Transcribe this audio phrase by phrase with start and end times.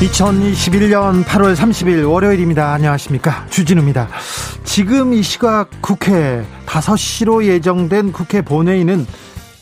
[0.00, 2.72] 2021년 8월 30일 월요일입니다.
[2.72, 3.46] 안녕하십니까.
[3.48, 4.08] 주진우입니다.
[4.64, 9.06] 지금 이 시각 국회 5시로 예정된 국회 본회의는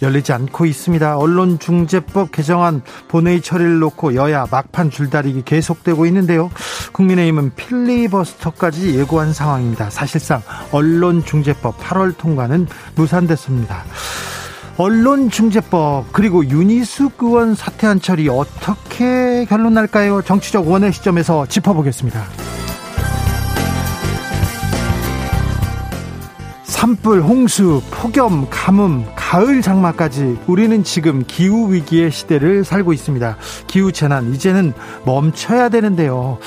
[0.00, 1.16] 열리지 않고 있습니다.
[1.16, 6.50] 언론중재법 개정안 본회의 처리를 놓고 여야 막판 줄다리기 계속되고 있는데요.
[6.92, 9.90] 국민의힘은 필리버스터까지 예고한 상황입니다.
[9.90, 13.84] 사실상 언론중재법 8월 통과는 무산됐습니다.
[14.76, 20.22] 언론중재법 그리고 윤희숙 의원 사퇴한 처리 어떻게 결론 날까요?
[20.22, 22.24] 정치적 원의 시점에서 짚어보겠습니다.
[26.64, 33.36] 산불, 홍수, 폭염, 가뭄, 가을 장마까지 우리는 지금 기후 위기의 시대를 살고 있습니다.
[33.68, 34.72] 기후 재난 이제는
[35.04, 36.38] 멈춰야 되는데요.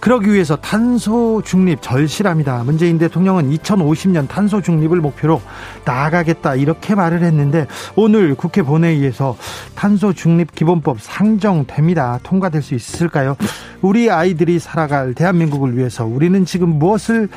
[0.00, 2.62] 그러기 위해서 탄소 중립 절실합니다.
[2.64, 5.42] 문재인 대통령은 2050년 탄소 중립을 목표로
[5.84, 9.36] 나아가겠다 이렇게 말을 했는데 오늘 국회 본회의에서
[9.74, 12.20] 탄소 중립 기본법 상정됩니다.
[12.22, 13.36] 통과될 수 있을까요?
[13.82, 17.28] 우리 아이들이 살아갈 대한민국을 위해서 우리는 지금 무엇을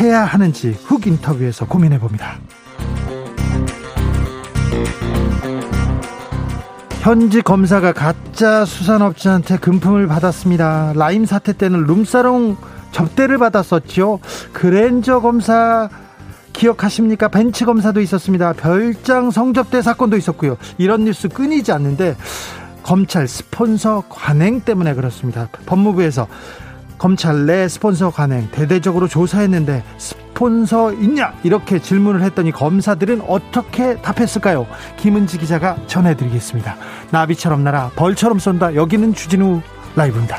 [0.00, 2.38] 해야 하는지 훅 인터뷰에서 고민해 봅니다.
[7.02, 10.92] 현지 검사가 가짜 수산업체한테 금품을 받았습니다.
[10.94, 12.56] 라임 사태 때는 룸사롱
[12.92, 14.20] 접대를 받았었죠.
[14.52, 15.88] 그랜저 검사
[16.52, 17.26] 기억하십니까?
[17.26, 18.52] 벤치 검사도 있었습니다.
[18.52, 20.56] 별장 성접대 사건도 있었고요.
[20.78, 22.16] 이런 뉴스 끊이지 않는데
[22.84, 25.48] 검찰 스폰서 관행 때문에 그렇습니다.
[25.66, 26.28] 법무부에서
[27.02, 34.68] 검찰 내 스폰서 관행 대대적으로 조사했는데 스폰서 있냐 이렇게 질문을 했더니 검사들은 어떻게 답했을까요?
[34.98, 36.76] 김은지 기자가 전해드리겠습니다.
[37.10, 38.76] 나비처럼 날아 벌처럼 쏜다.
[38.76, 39.62] 여기는 주진우
[39.96, 40.36] 라이브입니다.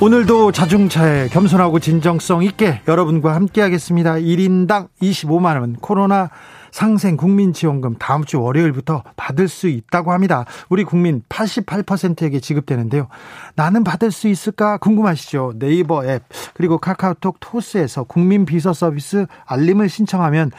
[0.00, 4.14] 오늘도 자중차에 겸손하고 진정성 있게 여러분과 함께하겠습니다.
[4.14, 6.30] 1인당 25만원 코로나
[6.70, 10.44] 상생 국민지원금 다음 주 월요일부터 받을 수 있다고 합니다.
[10.68, 13.08] 우리 국민 88%에게 지급되는데요.
[13.56, 15.54] 나는 받을 수 있을까 궁금하시죠?
[15.58, 16.22] 네이버 앱
[16.54, 20.50] 그리고 카카오톡 토스에서 국민 비서 서비스 알림을 신청하면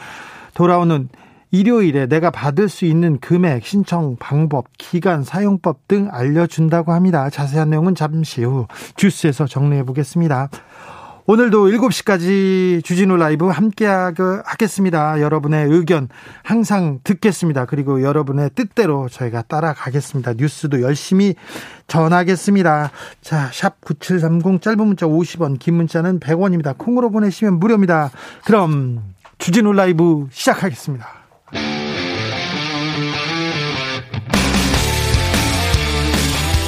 [0.54, 1.08] 돌아오는
[1.50, 7.28] 일요일에 내가 받을 수 있는 금액, 신청 방법, 기간, 사용법 등 알려준다고 합니다.
[7.28, 10.48] 자세한 내용은 잠시 후 주스에서 정리해 보겠습니다.
[11.24, 15.20] 오늘도 7시까지 주진우 라이브 함께 하겠습니다.
[15.20, 16.08] 여러분의 의견
[16.42, 17.66] 항상 듣겠습니다.
[17.66, 20.34] 그리고 여러분의 뜻대로 저희가 따라가겠습니다.
[20.34, 21.36] 뉴스도 열심히
[21.86, 22.90] 전하겠습니다.
[23.20, 26.76] 자, 샵 9730 짧은 문자 50원, 긴 문자는 100원입니다.
[26.76, 28.10] 콩으로 보내시면 무료입니다.
[28.44, 31.06] 그럼 주진우 라이브 시작하겠습니다.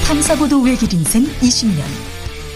[0.06, 2.03] 탐사보도 외길 인생 20년.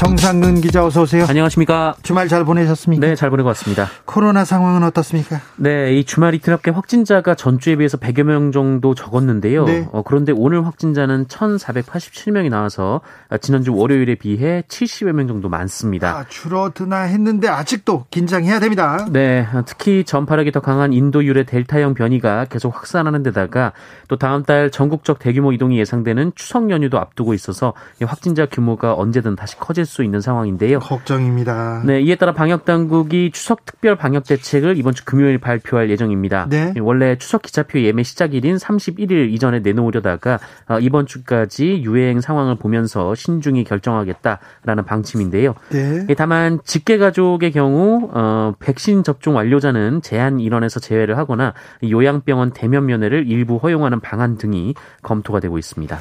[0.00, 1.26] 정상근 기자 어서 오세요.
[1.28, 1.94] 안녕하십니까.
[2.02, 3.06] 주말 잘 보내셨습니까?
[3.06, 3.86] 네, 잘 보내고 왔습니다.
[4.06, 5.42] 코로나 상황은 어떻습니까?
[5.56, 9.66] 네, 이 주말 이틀 합계 확진자가 전주에 비해서 100여 명 정도 적었는데요.
[9.66, 9.86] 네.
[9.92, 13.02] 어, 그런데 오늘 확진자는 1,487명이 나와서
[13.42, 16.16] 지난주 월요일에 비해 70여 명 정도 많습니다.
[16.16, 19.06] 아, 줄어드나 했는데 아직도 긴장해야 됩니다.
[19.10, 23.74] 네, 특히 전파력이 더 강한 인도 유래 델타형 변이가 계속 확산하는 데다가
[24.08, 29.58] 또 다음 달 전국적 대규모 이동이 예상되는 추석 연휴도 앞두고 있어서 확진자 규모가 언제든 다시
[29.58, 30.78] 커질 수 있는 상황인데요.
[30.78, 31.82] 걱정입니다.
[31.84, 36.46] 네, 이에 따라 방역 당국이 추석 특별 방역 대책을 이번 주 금요일 발표할 예정입니다.
[36.48, 36.72] 네.
[36.80, 40.38] 원래 추석 기차표 예매 시작일인 31일 이전에 내놓으려다가
[40.68, 45.54] 어, 이번 주까지 유행 상황을 보면서 신중히 결정하겠다라는 방침인데요.
[45.70, 46.06] 네.
[46.08, 51.52] 예, 다만 직계 가족의 경우 어, 백신 접종 완료자는 제한 일원에서 제외를 하거나
[51.82, 55.98] 요양병원 대면 면회를 일부 허용하는 방안 등이 검토가 되고 있습니다.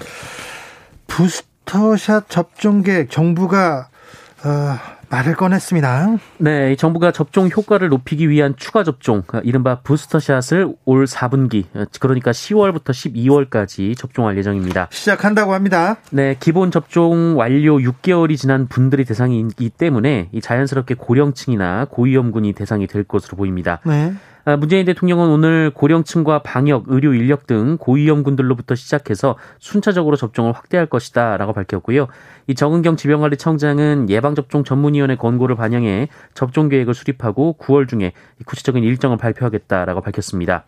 [1.08, 3.90] 부스 부스터샷 접종 계획 정부가
[4.44, 4.76] 어,
[5.10, 6.18] 말을 꺼냈습니다.
[6.38, 11.66] 네, 정부가 접종 효과를 높이기 위한 추가 접종, 이른바 부스터샷을 올 4분기,
[12.00, 14.88] 그러니까 10월부터 12월까지 접종할 예정입니다.
[14.92, 15.98] 시작한다고 합니다.
[16.12, 23.38] 네, 기본 접종 완료 6개월이 지난 분들이 대상이기 때문에 자연스럽게 고령층이나 고위험군이 대상이 될 것으로
[23.38, 23.80] 보입니다.
[23.84, 24.14] 네.
[24.46, 31.54] 아, 문재인 대통령은 오늘 고령층과 방역, 의료 인력 등 고위험군들로부터 시작해서 순차적으로 접종을 확대할 것이다라고
[31.54, 32.08] 밝혔고요.
[32.48, 38.14] 이 정은경 질병관리청장은 예방접종 전문위원회 권고를 반영해 접종 계획을 수립하고 9월 중에
[38.46, 40.64] 구체적인 일정을 발표하겠다라고 밝혔습니다.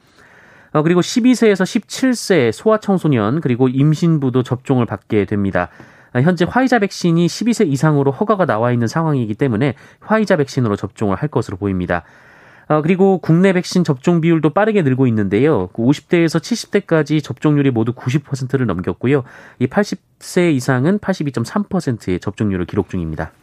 [0.73, 5.69] 어, 그리고 12세에서 17세 소아청소년 그리고 임신부도 접종을 받게 됩니다.
[6.13, 11.29] 아, 현재 화이자 백신이 12세 이상으로 허가가 나와 있는 상황이기 때문에 화이자 백신으로 접종을 할
[11.29, 12.03] 것으로 보입니다.
[12.71, 15.67] 어, 그리고 국내 백신 접종 비율도 빠르게 늘고 있는데요.
[15.73, 19.25] 50대에서 70대까지 접종률이 모두 90%를 넘겼고요.
[19.59, 23.33] 이 80세 이상은 82.3%의 접종률을 기록 중입니다.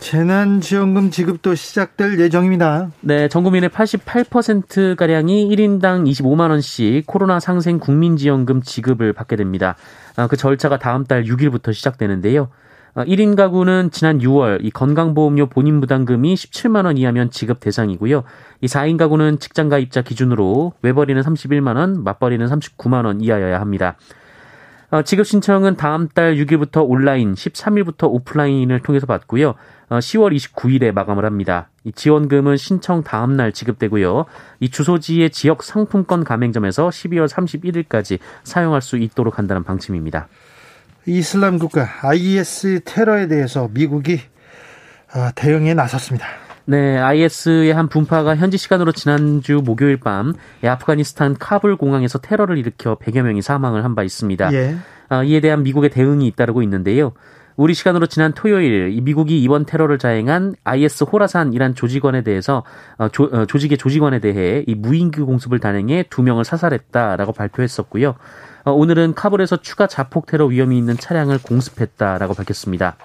[0.00, 2.90] 재난지원금 지급도 시작될 예정입니다.
[3.00, 9.76] 네, 전 국민의 88%가량이 1인당 25만원씩 코로나 상생 국민지원금 지급을 받게 됩니다.
[10.14, 12.50] 아, 그 절차가 다음 달 6일부터 시작되는데요.
[13.04, 18.24] 1인 어, 가구는 지난 6월 이 건강보험료 본인 부담금이 17만 원 이하면 지급 대상이고요.
[18.60, 23.96] 이 4인 가구는 직장 가입자 기준으로 외벌이는 31만 원, 맞벌이는 39만 원 이하여야 합니다.
[24.90, 29.54] 어, 지급 신청은 다음 달 6일부터 온라인, 13일부터 오프라인을 통해서 받고요.
[29.90, 31.68] 어, 10월 29일에 마감을 합니다.
[31.84, 34.24] 이 지원금은 신청 다음 날 지급되고요.
[34.60, 40.28] 이 주소지의 지역 상품권 가맹점에서 12월 31일까지 사용할 수 있도록 한다는 방침입니다.
[41.06, 44.20] 이슬람 국가 IS 테러에 대해서 미국이
[45.12, 46.26] 아, 대응에 나섰습니다.
[46.66, 53.22] 네, IS의 한 분파가 현지 시간으로 지난주 목요일 밤 아프가니스탄 카불 공항에서 테러를 일으켜 100여
[53.22, 54.52] 명이 사망을 한 바 있습니다.
[54.52, 54.76] 예.
[55.08, 57.12] 아, 이에 대한 미국의 대응이 잇따르고 있는데요.
[57.56, 62.62] 우리 시간으로 지난 토요일 미국이 이번 테러를 자행한 IS 호라산이란 조직원에 대해서
[62.98, 68.14] 어, 조, 어, 조직의 조직원에 대해 이 무인기 공습을 단행해 두 명을 사살했다라고 발표했었고요.
[68.68, 72.96] 어, 오늘은 카불에서 추가 자폭 테러 위험이 있는 차량을 공습했다라고 밝혔습니다.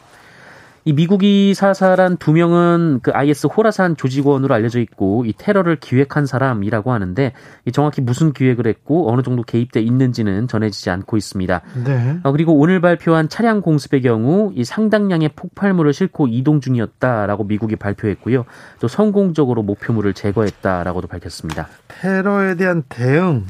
[0.86, 6.92] 이 미국이 사살한 두 명은 그 IS 호라산 조직원으로 알려져 있고 이 테러를 기획한 사람이라고
[6.92, 7.32] 하는데
[7.72, 11.62] 정확히 무슨 기획을 했고 어느 정도 개입돼 있는지는 전해지지 않고 있습니다.
[11.86, 12.20] 네.
[12.24, 18.44] 어, 그리고 오늘 발표한 차량 공습의 경우 이 상당량의 폭발물을 싣고 이동 중이었다라고 미국이 발표했고요.
[18.82, 21.70] 또 성공적으로 목표물을 제거했다라고도 밝혔습니다.
[21.88, 23.46] 테러에 대한 대응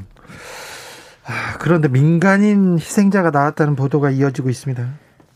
[1.25, 4.86] 아, 그런데 민간인 희생자가 나왔다는 보도가 이어지고 있습니다.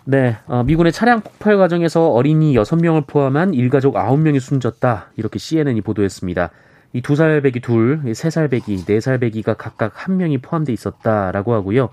[0.06, 5.08] 네, 어, 미군의 차량 폭발 과정에서 어린이 6명을 포함한 일가족 9명이 숨졌다.
[5.18, 6.50] 이렇게 CNN이 보도했습니다.
[6.94, 10.72] 이 두 살 배기 둘, 세 살 배기, 네 살 배기가 각각 한 명이 포함돼
[10.74, 11.90] 있었다라고 하고요.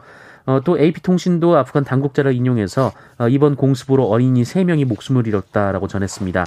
[0.46, 6.46] 어, 또 AP통신도 아프간 당국자를 인용해서 어, 이번 공습으로 어린이 3명이 목숨을 잃었다라고 전했습니다.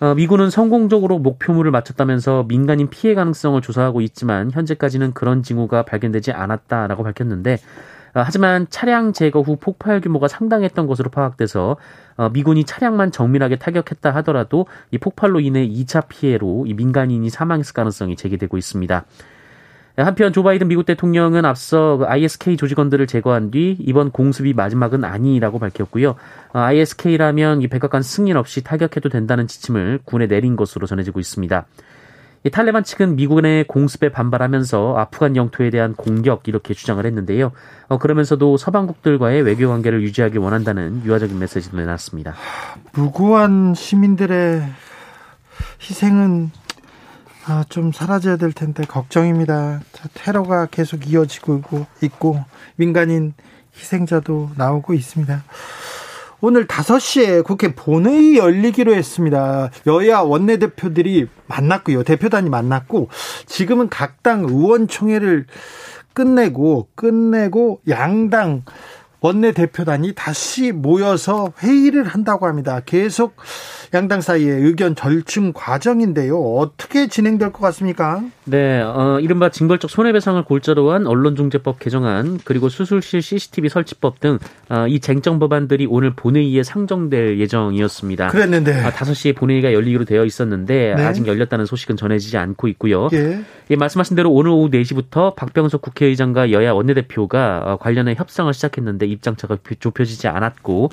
[0.00, 7.02] 어, 미군은 성공적으로 목표물을 맞췄다면서 민간인 피해 가능성을 조사하고 있지만 현재까지는 그런 징후가 발견되지 않았다라고
[7.02, 7.58] 밝혔는데
[8.14, 11.76] 어, 하지만 차량 제거 후 폭발 규모가 상당했던 것으로 파악돼서
[12.16, 18.16] 어, 미군이 차량만 정밀하게 타격했다 하더라도 이 폭발로 인해 2차 피해로 이 민간인이 사망했을 가능성이
[18.16, 19.04] 제기되고 있습니다.
[19.96, 25.58] 한편 조 바이든 미국 대통령은 앞서 그 ISK 조직원들을 제거한 뒤 이번 공습이 마지막은 아니라고
[25.58, 26.14] 밝혔고요.
[26.52, 31.66] ISK라면 이 백악관 승인 없이 타격해도 된다는 지침을 군에 내린 것으로 전해지고 있습니다.
[32.42, 37.52] 이 탈레반 측은 미군의 공습에 반발하면서 아프간 영토에 대한 공격 이렇게 주장을 했는데요.
[37.88, 42.34] 어, 그러면서도 서방국들과의 외교 관계를 유지하길 원한다는 유화적인 메시지도 내놨습니다.
[42.94, 44.62] 무고한 시민들의
[45.82, 46.50] 희생은
[47.46, 49.80] 아, 좀 사라져야 될 텐데 걱정입니다.
[50.14, 51.62] 테러가 계속 이어지고
[52.02, 52.44] 있고
[52.76, 53.34] 민간인
[53.76, 55.42] 희생자도 나오고 있습니다.
[56.42, 59.70] 오늘 5시에 국회 본회의 열리기로 했습니다.
[59.86, 62.02] 여야 원내대표들이 만났고요.
[62.02, 63.08] 대표단이 만났고
[63.46, 65.46] 지금은 각 당 의원총회를
[66.12, 68.64] 끝내고 끝내고 양당
[69.20, 72.80] 원내대표단이 다시 모여서 회의를 한다고 합니다.
[72.84, 73.36] 계속
[73.92, 76.38] 양당 사이의 의견 절충 과정인데요.
[76.38, 78.22] 어떻게 진행될 것 같습니까?
[78.44, 84.86] 네, 어, 이른바 징벌적 손해배상을 골자로 한 언론중재법 개정안 그리고 수술실 CCTV 설치법 등이 어,
[85.00, 88.28] 쟁점 법안들이 오늘 본회의에 상정될 예정이었습니다.
[88.28, 91.04] 그랬는데 아, 5시에 본회의가 열리기로 되어 있었는데 네.
[91.04, 93.08] 아직 열렸다는 소식은 전해지지 않고 있고요.
[93.12, 93.40] 예.
[93.70, 99.58] 예, 말씀하신 대로 오늘 오후 4시부터 박병석 국회의장과 여야 원내대표가 어, 관련해 협상을 시작했는데 입장차가
[99.80, 100.90] 좁혀지지 않았고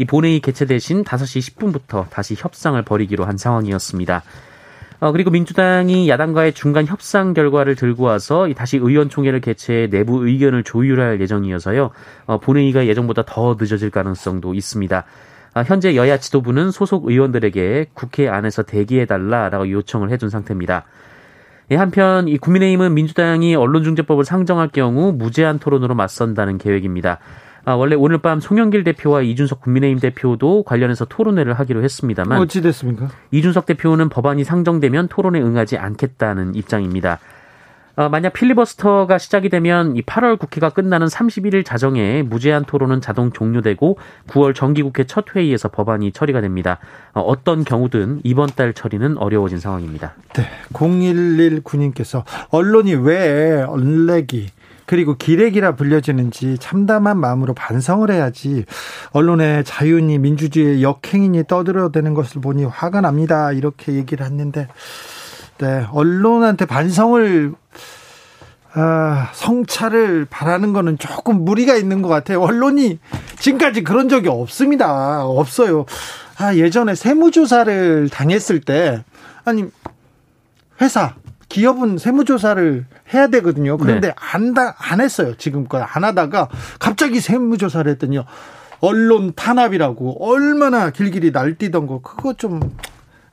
[0.00, 4.22] 이 본회의 개최 대신 5시 10분부터 다시 협상을 벌이기로 한 상황이었습니다.
[5.00, 11.20] 어, 그리고 민주당이 야당과의 중간 협상 결과를 들고 와서 다시 의원총회를 개최해 내부 의견을 조율할
[11.20, 11.90] 예정이어서요.
[12.24, 15.04] 어, 본회의가 예정보다 더 늦어질 가능성도 있습니다.
[15.52, 20.84] 아, 현재 여야 지도부는 소속 의원들에게 국회 안에서 대기해달라라고 요청을 해준 상태입니다.
[21.72, 27.18] 예, 한편 이 국민의힘은 민주당이 언론중재법을 상정할 경우 무제한 토론으로 맞선다는 계획입니다.
[27.64, 33.08] 아, 원래 오늘 밤 송영길 대표와 이준석 국민의힘 대표도 관련해서 토론회를 하기로 했습니다만 어찌 됐습니까?
[33.30, 37.18] 이준석 대표는 법안이 상정되면 토론에 응하지 않겠다는 입장입니다.
[37.96, 43.98] 어, 만약 필리버스터가 시작이 되면 이 8월 국회가 끝나는 31일 자정에 무제한 토론은 자동 종료되고
[44.28, 46.78] 9월 정기국회 첫 회의에서 법안이 처리가 됩니다.
[47.12, 50.14] 어, 떤 경우든 이번 달 처리는 어려워진 상황입니다.
[50.34, 50.44] 네.
[50.72, 54.48] 0119님께서 언론이 왜 언렉이
[54.90, 58.64] 그리고 기레기라 불려지는지 참담한 마음으로 반성을 해야지
[59.12, 63.52] 언론의 자유니 민주주의의 역행인이 떠들어대는 것을 보니 화가 납니다.
[63.52, 64.66] 이렇게 얘기를 했는데
[65.58, 67.52] 네, 언론한테 반성을
[68.72, 72.42] 아, 성찰을 바라는 거는 조금 무리가 있는 것 같아요.
[72.42, 72.98] 언론이
[73.38, 75.24] 지금까지 그런 적이 없습니다.
[75.24, 75.86] 없어요.
[76.36, 79.04] 아, 예전에 세무조사를 당했을 때,
[79.44, 79.66] 아니,
[80.80, 81.14] 회사,
[81.50, 83.76] 기업은 세무조사를 해야 되거든요.
[83.76, 84.14] 그런데 네.
[84.16, 85.34] 안, 다, 안 했어요.
[85.36, 88.24] 지금까지 안 하다가 갑자기 세무조사를 했더니요.
[88.80, 92.60] 언론 탄압이라고 얼마나 길길이 날뛰던 거, 그거 좀,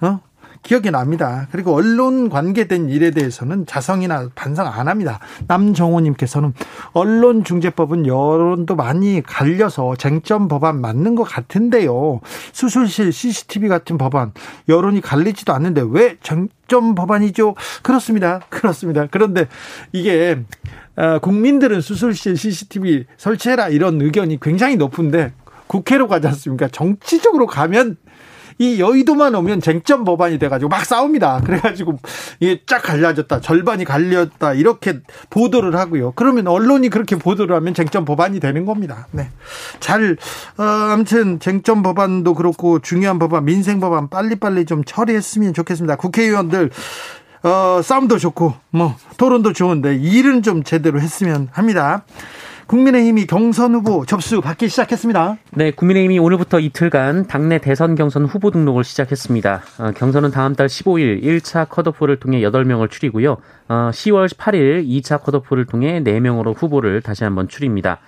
[0.02, 0.20] 어?
[0.64, 1.48] 기억이 납니다.
[1.52, 5.20] 그리고 언론 관계된 일에 대해서는 자성이나 반성 안 합니다.
[5.48, 6.54] 남정호님께서는
[6.94, 12.22] 언론중재법은 여론도 많이 갈려서 쟁점 법안 맞는 것 같은데요.
[12.52, 14.32] 수술실 CCTV 같은 법안
[14.68, 17.56] 여론이 갈리지도 않는데 왜 쟁점 법안이죠?
[17.84, 18.40] 그렇습니다.
[18.50, 19.08] 그렇습니다.
[19.10, 19.48] 그런데
[19.92, 20.40] 이게
[20.96, 25.34] 어, 국민들은 수술실 CCTV 설치해라 이런 의견이 굉장히 높은데
[25.68, 26.68] 국회로 가지 않습니까?
[26.70, 27.98] 정치적으로 가면
[28.60, 31.42] 이 여의도만 오면 쟁점 법안이 돼가지고 막 싸웁니다.
[31.46, 32.00] 그래가지고
[32.40, 35.00] 이게 쫙 갈라졌다, 절반이 갈렸다 이렇게
[35.30, 36.14] 보도를 하고요.
[36.16, 39.08] 그러면 언론이 그렇게 보도를 하면 쟁점 법안이 되는 겁니다.
[39.12, 39.30] 네,
[39.80, 40.18] 잘
[40.58, 45.96] 어, 아무튼 쟁점 법안도 그렇고 중요한 법안, 민생 법안 빨리빨리 좀 처리했으면 좋겠습니다.
[45.96, 46.72] 국회의원들.
[47.44, 52.04] 어, 싸움도 좋고, 뭐, 토론도 좋은데, 일은 좀 제대로 했으면 합니다.
[52.68, 55.38] 국민의힘이 경선 후보 접수 받기 시작했습니다.
[55.52, 59.62] 네, 국민의힘이 오늘부터 이틀간 당내 대선 경선 후보 등록을 시작했습니다.
[59.80, 63.38] 어, 경선은 다음 달 15일 1차 컷오프를 통해 8명을 추리고요.
[63.70, 68.00] 어, 10월 8일 2차 컷오프를 통해 4명으로 후보를 다시 한번 추립니다.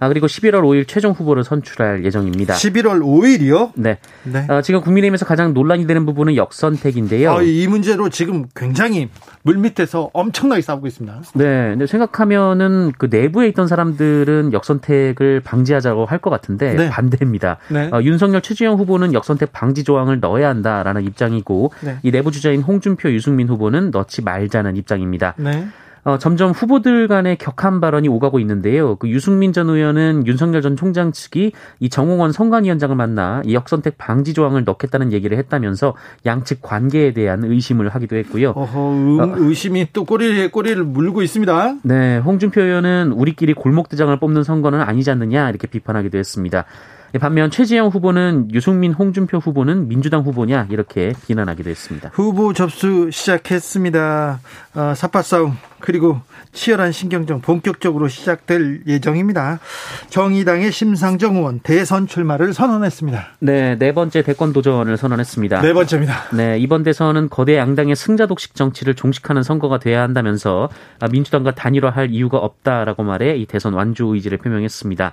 [0.00, 2.54] 아, 그리고 11월 5일 최종 후보를 선출할 예정입니다.
[2.54, 3.72] 11월 5일이요?
[3.76, 3.98] 네.
[4.24, 4.46] 네.
[4.48, 7.30] 어, 지금 국민의힘에서 가장 논란이 되는 부분은 역선택인데요.
[7.32, 9.08] 아, 이 문제로 지금 굉장히
[9.42, 11.20] 물밑에서 엄청나게 싸우고 있습니다.
[11.34, 11.44] 네.
[11.70, 16.88] 근데 생각하면은 그 내부에 있던 사람들은 역선택을 방지하자고 할 것 같은데 네.
[16.88, 17.58] 반대입니다.
[17.68, 17.90] 네.
[17.92, 21.98] 어, 윤석열 최주영 후보는 역선택 방지 조항을 넣어야 한다라는 입장이고 네.
[22.02, 25.34] 이 내부 주자인 홍준표 유승민 후보는 넣지 말자는 입장입니다.
[25.36, 25.66] 네.
[26.04, 28.96] 어, 점점 후보들 간의 격한 발언이 오가고 있는데요.
[28.96, 34.34] 그 유승민 전 의원은 윤석열 전 총장 측이 이 정홍원 선관위원장을 만나 이 역선택 방지
[34.34, 35.94] 조항을 넣겠다는 얘기를 했다면서
[36.26, 38.50] 양측 관계에 대한 의심을 하기도 했고요.
[38.50, 41.76] 어허, 음, 어, 의심이 또 꼬리에 꼬리를 물고 있습니다.
[41.82, 46.64] 네, 홍준표 의원은 우리끼리 골목대장을 뽑는 선거는 아니지 않느냐 이렇게 비판하기도 했습니다.
[47.14, 52.10] 예, 반면 최지영 후보는 유승민, 홍준표 후보는 민주당 후보냐 이렇게 비난하기도 했습니다.
[52.12, 54.40] 후보 접수 시작했습니다.
[54.74, 56.20] 어, 사파 싸움 그리고
[56.52, 59.60] 치열한 신경전 본격적으로 시작될 예정입니다.
[60.08, 63.36] 정의당의 심상정 의원 대선 출마를 선언했습니다.
[63.38, 65.60] 네, 네 번째 대권 도전을 선언했습니다.
[65.60, 66.14] 네 번째입니다.
[66.32, 70.68] 네, 이번 대선은 거대 양당의 승자 독식 정치를 종식하는 선거가 돼야 한다면서
[71.12, 75.12] 민주당과 단일화할 이유가 없다라고 말해 이 대선 완주 의지를 표명했습니다.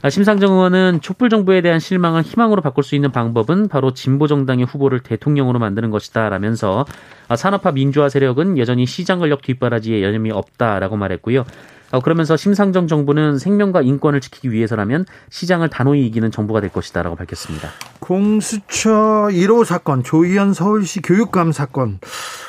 [0.00, 4.64] 아, 심상정 의원은 촛불 정부에 대한 실망을 희망으로 바꿀 수 있는 방법은 바로 진보 정당의
[4.64, 6.86] 후보를 대통령으로 만드는 것이다라면서
[7.26, 11.44] 아, 산업화 민주화 세력은 여전히 시장 권력 뒷바라지에 여념이 없다라고 말했고요.
[11.90, 17.70] 어, 그러면서 심상정 정부는 생명과 인권을 지키기 위해서라면 시장을 단호히 이기는 정부가 될 것이다라고 밝혔습니다.
[17.98, 21.98] 공수처 1호 사건, 조희연 서울시 교육감 사건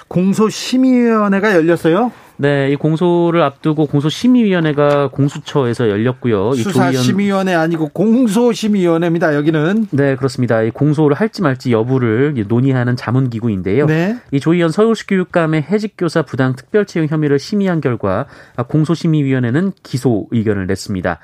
[0.10, 2.12] 공소심의위원회가 열렸어요.
[2.42, 6.54] 네, 이 공소를 앞두고 공소심의위원회가 공수처에서 열렸고요.
[6.54, 9.36] 수사심의위원회 아니고 공소심의위원회입니다.
[9.36, 9.88] 여기는.
[9.92, 10.62] 네, 그렇습니다.
[10.62, 13.88] 이 공소를 할지 말지 여부를 논의하는 자문기구인데요.
[13.88, 14.18] 네.
[14.32, 21.20] 이 조희연 서울시 교육감의 해직교사 부당 특별채용 혐의를 심의한 결과 공소심의위원회는 기소 의견을 냈습니다.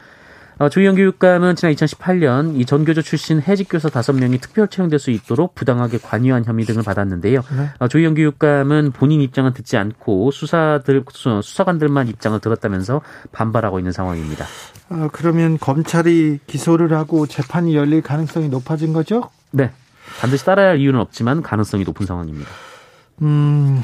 [0.58, 5.54] 어, 조희영 교육감은 지난 2018년 이 전교조 출신 해직 교사 5명이 특별 채용될 수 있도록
[5.54, 7.42] 부당하게 관여한 혐의 등을 받았는데요.
[7.42, 7.70] 네.
[7.80, 13.02] 어, 조희영 교육감은 본인 입장은 듣지 않고 수사들 수사관들만 입장을 들었다면서
[13.34, 14.46] 반발하고 있는 상황입니다.
[14.90, 19.30] 어, 그러면 검찰이 기소를 하고 재판이 열릴 가능성이 높아진 거죠?
[19.52, 19.72] 네.
[20.22, 22.50] 반드시 따라야 할 이유는 없지만 가능성이 높은 상황입니다.
[23.22, 23.84] 음,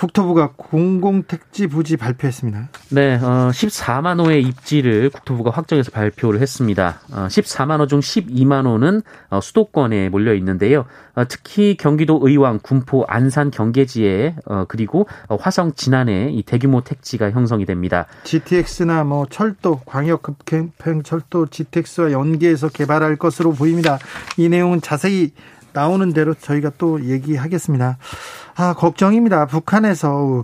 [0.00, 2.70] 국토부가 공공택지 부지 발표했습니다.
[2.92, 7.00] 네, 어, 14만 호의 입지를 국토부가 확정해서 발표를 했습니다.
[7.12, 10.86] 어, 14만 호 중 12만 호는 어, 수도권에 몰려 있는데요.
[11.14, 17.30] 어, 특히 경기도 의왕, 군포, 안산 경계지에 어, 그리고 어, 화성 진안에 이 대규모 택지가
[17.32, 18.06] 형성이 됩니다.
[18.24, 23.98] GTX나 뭐 철도, 광역급행 철도 GTX와 연계해서 개발할 것으로 보입니다.
[24.38, 25.32] 이 내용은 자세히
[25.72, 27.98] 나오는 대로 저희가 또 얘기하겠습니다.
[28.56, 29.46] 아, 걱정입니다.
[29.46, 30.42] 북한에서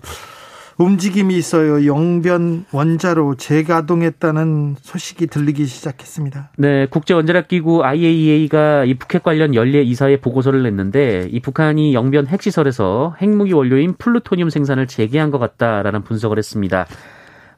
[0.78, 1.86] 움직임이 있어요.
[1.86, 6.50] 영변 원자로 재가동했다는 소식이 들리기 시작했습니다.
[6.58, 12.26] 네, 국제 원자력 기구 IAEA가 이 북핵 관련 연례 이사에 보고서를 냈는데 이 북한이 영변
[12.26, 16.86] 핵시설에서 핵무기 원료인 플루토늄 생산을 재개한 것 같다라는 분석을 했습니다.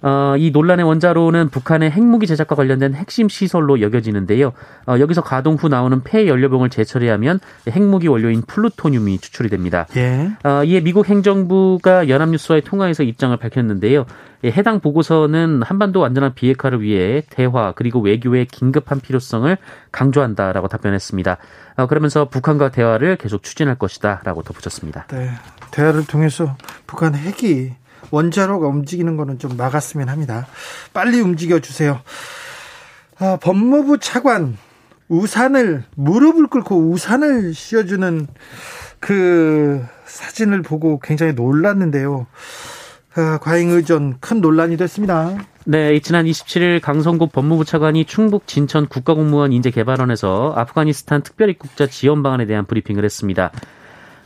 [0.00, 4.52] 어, 이 논란의 원자로는 북한의 핵무기 제작과 관련된 핵심 시설로 여겨지는데요.
[4.86, 9.86] 어, 여기서 가동 후 나오는 폐 연료봉을 재처리하면 핵무기 원료인 플루토늄이 추출이 됩니다.
[9.96, 10.30] 예.
[10.44, 14.06] 어, 이에 미국 행정부가 연합뉴스와의 통화에서 입장을 밝혔는데요.
[14.44, 19.56] 예, 해당 보고서는 한반도 안전한 비핵화를 위해 대화 그리고 외교의 긴급한 필요성을
[19.90, 21.38] 강조한다라고 답변했습니다.
[21.76, 25.06] 어, 그러면서 북한과 대화를 계속 추진할 것이다라고 덧붙였습니다.
[25.08, 25.30] 네,
[25.72, 27.72] 대화를 통해서 북한 핵이
[28.10, 30.46] 원자로가 움직이는 거는 좀 막았으면 합니다.
[30.92, 32.00] 빨리 움직여 주세요.
[33.18, 34.56] 아, 법무부 차관
[35.08, 38.26] 우산을 무릎을 꿇고 우산을 씌워주는
[39.00, 42.26] 그 사진을 보고 굉장히 놀랐는데요.
[43.16, 45.36] 아, 과잉 의전 큰 논란이 됐습니다.
[45.64, 52.64] 네, 지난 27일 강성국 법무부 차관이 충북 진천 국가공무원 인재개발원에서 아프가니스탄 특별입국자 지원 방안에 대한
[52.64, 53.50] 브리핑을 했습니다.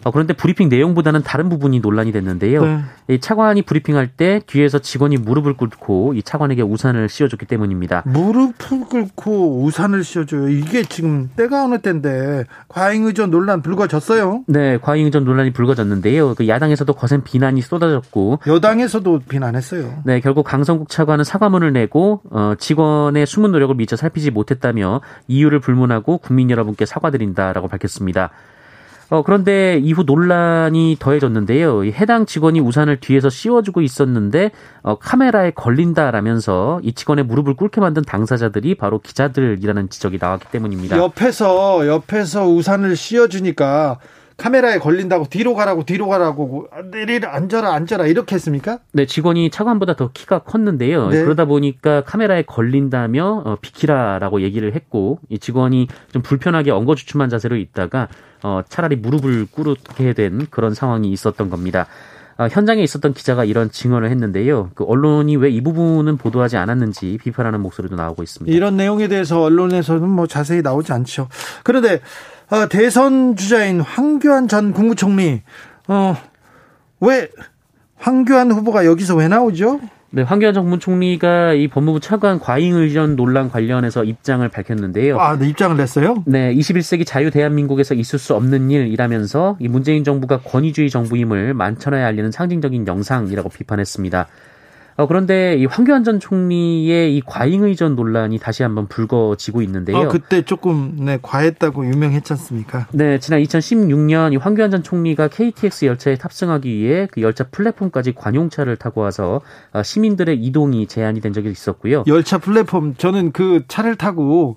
[0.05, 2.65] 어, 그런데 브리핑 내용보다는 다른 부분이 논란이 됐는데요.
[2.65, 2.81] 네.
[3.09, 8.03] 이 차관이 브리핑할 때 뒤에서 직원이 무릎을 꿇고 이 차관에게 우산을 씌워줬기 때문입니다.
[8.07, 8.53] 무릎을
[8.89, 10.49] 꿇고 우산을 씌워줘요.
[10.49, 14.45] 이게 지금 때가 어느 때인데 과잉 의전 논란 불거졌어요.
[14.47, 16.35] 네, 과잉 의전 논란이 불거졌는데요.
[16.35, 20.03] 그 야당에서도 거센 비난이 쏟아졌고 여당에서도 비난했어요.
[20.05, 26.19] 네, 결국 강성국 차관은 사과문을 내고 어, 직원의 숨은 노력을 미처 살피지 못했다며 이유를 불문하고
[26.19, 28.31] 국민 여러분께 사과드린다라고 밝혔습니다.
[29.13, 31.85] 어, 그런데 이후 논란이 더해졌는데요.
[31.85, 38.75] 해당 직원이 우산을 뒤에서 씌워주고 있었는데 어, 카메라에 걸린다라면서 이 직원의 무릎을 꿇게 만든 당사자들이
[38.75, 40.97] 바로 기자들이라는 지적이 나왔기 때문입니다.
[40.97, 43.99] 옆에서 옆에서 우산을 씌워주니까
[44.39, 48.79] 카메라에 걸린다고 뒤로 가라고 뒤로 가라고 내리라 앉아라 앉아라 이렇게 했습니까?
[48.93, 51.11] 네 직원이 차관보다 더 키가 컸는데요.
[51.11, 51.23] 네.
[51.23, 58.09] 그러다 보니까 카메라에 걸린다며 어, 비키라라고 얘기를 했고 이 직원이 좀 불편하게 엉거주춤한 자세로 있다가
[58.43, 61.87] 어, 차라리 무릎을 꿇게 된 그런 상황이 있었던 겁니다.
[62.39, 64.71] 어, 현장에 있었던 기자가 이런 증언을 했는데요.
[64.75, 68.55] 그 언론이 왜 이 부분은 보도하지 않았는지 비판하는 목소리도 나오고 있습니다.
[68.57, 71.29] 이런 내용에 대해서 언론에서는 뭐 자세히 나오지 않죠.
[71.63, 72.01] 그런데
[72.51, 75.43] 어, 대선 주자인 황교안 전 국무총리
[75.89, 76.17] 어,
[77.01, 77.29] 왜
[77.97, 79.81] 황교안 후보가 여기서 왜 나오죠?
[80.15, 85.19] 네, 황교안 정무총리가 이 법무부 차관 과잉 의전 논란 관련해서 입장을 밝혔는데요.
[85.19, 86.23] 아, 네, 입장을 냈어요?
[86.27, 92.31] 네, 21세기 자유 대한민국에서 있을 수 없는 일이라면서 이 문재인 정부가 권위주의 정부임을 만천하에 알리는
[92.31, 94.29] 상징적인 영상이라고 비판했습니다.
[94.97, 99.97] 어, 그런데 이 황교안 전 총리의 이 과잉 의전 논란이 다시 한번 불거지고 있는데요.
[99.97, 102.87] 아, 그때 조금 네, 과했다고 유명했지 않습니까?
[102.93, 108.77] 네, 지난 2016년 이 황교안 전 총리가 KTX 열차에 탑승하기 위해 그 열차 플랫폼까지 관용차를
[108.77, 109.41] 타고 와서
[109.73, 112.05] 어, 시민들의 이동이 제한이 된 적이 있었고요.
[112.07, 114.57] 열차 플랫폼 저는 그 차를 타고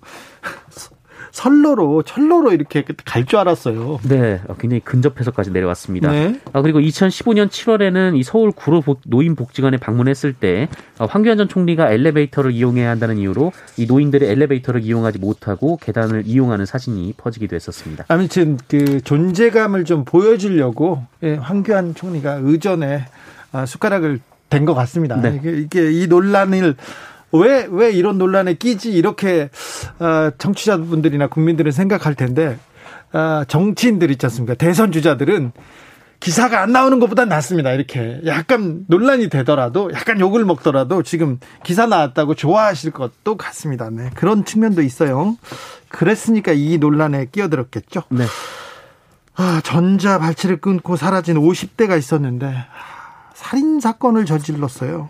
[1.36, 4.00] 선로로 철로로 이렇게 갈 줄 알았어요.
[4.04, 6.10] 네, 어, 굉장히 근접해서까지 내려왔습니다.
[6.12, 6.40] 네.
[6.54, 12.52] 아, 그리고 2015년 7월에는 이 서울 구로 노인복지관에 방문했을 때 어, 황교안 전 총리가 엘리베이터를
[12.52, 18.06] 이용해야 한다는 이유로 이 노인들의 엘리베이터를 이용하지 못하고 계단을 이용하는 사진이 퍼지기도 했었습니다.
[18.08, 23.06] 아무튼 그 존재감을 좀 보여주려고 예, 황교안 총리가 의전에
[23.52, 24.20] 아, 숟가락을
[24.50, 25.20] 댄 것 같습니다.
[25.20, 25.38] 네.
[25.42, 26.76] 이게, 이게 이 논란을
[27.38, 28.92] 왜, 왜 이런 논란에 끼지?
[28.92, 29.50] 이렇게,
[30.00, 32.58] 어, 정치자분들이나 국민들은 생각할 텐데,
[33.14, 34.56] 어, 정치인들 있지 않습니까?
[34.56, 35.52] 대선 주자들은
[36.20, 37.72] 기사가 안 나오는 것보다 낫습니다.
[37.72, 38.20] 이렇게.
[38.26, 43.90] 약간 논란이 되더라도, 약간 욕을 먹더라도 지금 기사 나왔다고 좋아하실 것도 같습니다.
[43.92, 44.10] 네.
[44.16, 45.38] 그런 측면도 있어요.
[45.90, 48.04] 그랬으니까 이 논란에 끼어들었겠죠.
[48.10, 48.26] 네.
[49.36, 52.56] 아, 전자 발치를 끊고 사라진 50대가 있었는데,
[53.34, 55.10] 살인 사건을 저질렀어요.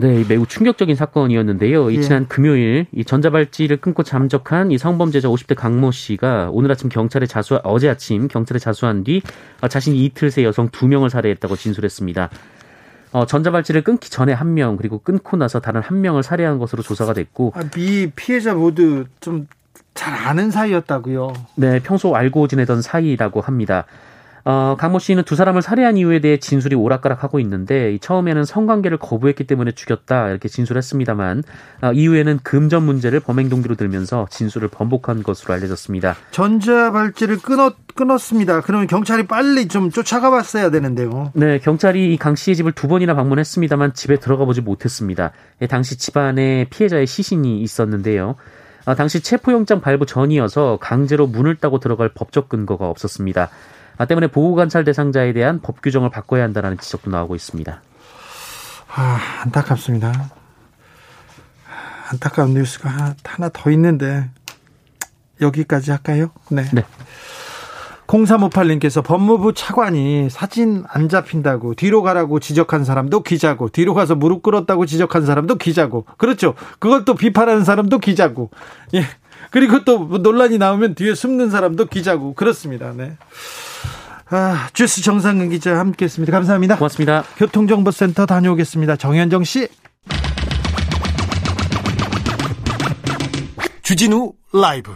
[0.00, 1.90] 네, 매우 충격적인 사건이었는데요.
[1.90, 2.00] 이 예.
[2.00, 7.60] 지난 금요일 이 전자발찌를 끊고 잠적한 이 성범죄자 50대 강모 씨가 오늘 아침 경찰에 자수
[7.64, 9.22] 어제 아침 경찰에 자수한 뒤
[9.60, 12.30] 어, 자신이 이틀 새 여성 두 명을 살해했다고 진술했습니다.
[13.12, 17.12] 어, 전자발찌를 끊기 전에 한 명, 그리고 끊고 나서 다른 한 명을 살해한 것으로 조사가
[17.12, 17.52] 됐고.
[17.56, 19.46] 아, 미 피해자 모두 좀
[19.94, 21.32] 잘 아는 사이였다고요?
[21.56, 23.84] 네, 평소 알고 지내던 사이라고 합니다.
[24.44, 29.72] 어, 강모 씨는 두 사람을 살해한 이유에 대해 진술이 오락가락하고 있는데 처음에는 성관계를 거부했기 때문에
[29.72, 31.42] 죽였다 이렇게 진술했습니다만
[31.82, 36.16] 어, 이후에는 금전 문제를 범행 동기로 들면서 진술을 번복한 것으로 알려졌습니다.
[36.30, 38.60] 전자발찌를 끊었 끊었습니다.
[38.62, 41.32] 그러면 경찰이 빨리 좀 쫓아가 봤어야 되는데요.
[41.34, 45.32] 네, 경찰이 강 씨의 집을 두 번이나 방문했습니다만 집에 들어가 보지 못했습니다.
[45.60, 48.36] 예, 당시 집안에 피해자의 시신이 있었는데요.
[48.86, 53.50] 아, 당시 체포영장 발부 전이어서 강제로 문을 따고 들어갈 법적 근거가 없었습니다.
[54.00, 57.82] 아, 때문에 보호관찰 대상자에 대한 법 규정을 바꿔야 한다는 지적도 나오고 있습니다.
[58.94, 60.30] 아, 안타깝습니다.
[62.10, 64.30] 안타까운 뉴스가 하나 더 있는데
[65.42, 66.30] 여기까지 할까요?
[66.50, 66.64] 네.
[66.72, 66.82] 네.
[68.06, 74.86] 0358님께서 법무부 차관이 사진 안 잡힌다고 뒤로 가라고 지적한 사람도 기자고 뒤로 가서 무릎 꿇었다고
[74.86, 76.54] 지적한 사람도 기자고 그렇죠.
[76.78, 78.50] 그걸 또 비판하는 사람도 기자고
[78.94, 79.04] 예.
[79.50, 82.92] 그리고 또 논란이 나오면 뒤에 숨는 사람도 기자고 그렇습니다.
[82.96, 83.16] 네.
[84.30, 86.30] 아, 주스 정상근 기자 함께했습니다.
[86.30, 86.76] 감사합니다.
[86.76, 87.24] 고맙습니다.
[87.36, 88.96] 교통정보센터 다녀오겠습니다.
[88.96, 89.68] 정현정 씨.
[93.82, 94.94] 주진우 라이브.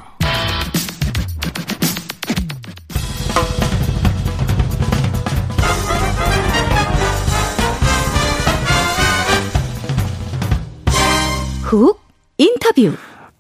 [11.63, 12.01] 훅
[12.39, 12.93] 인터뷰.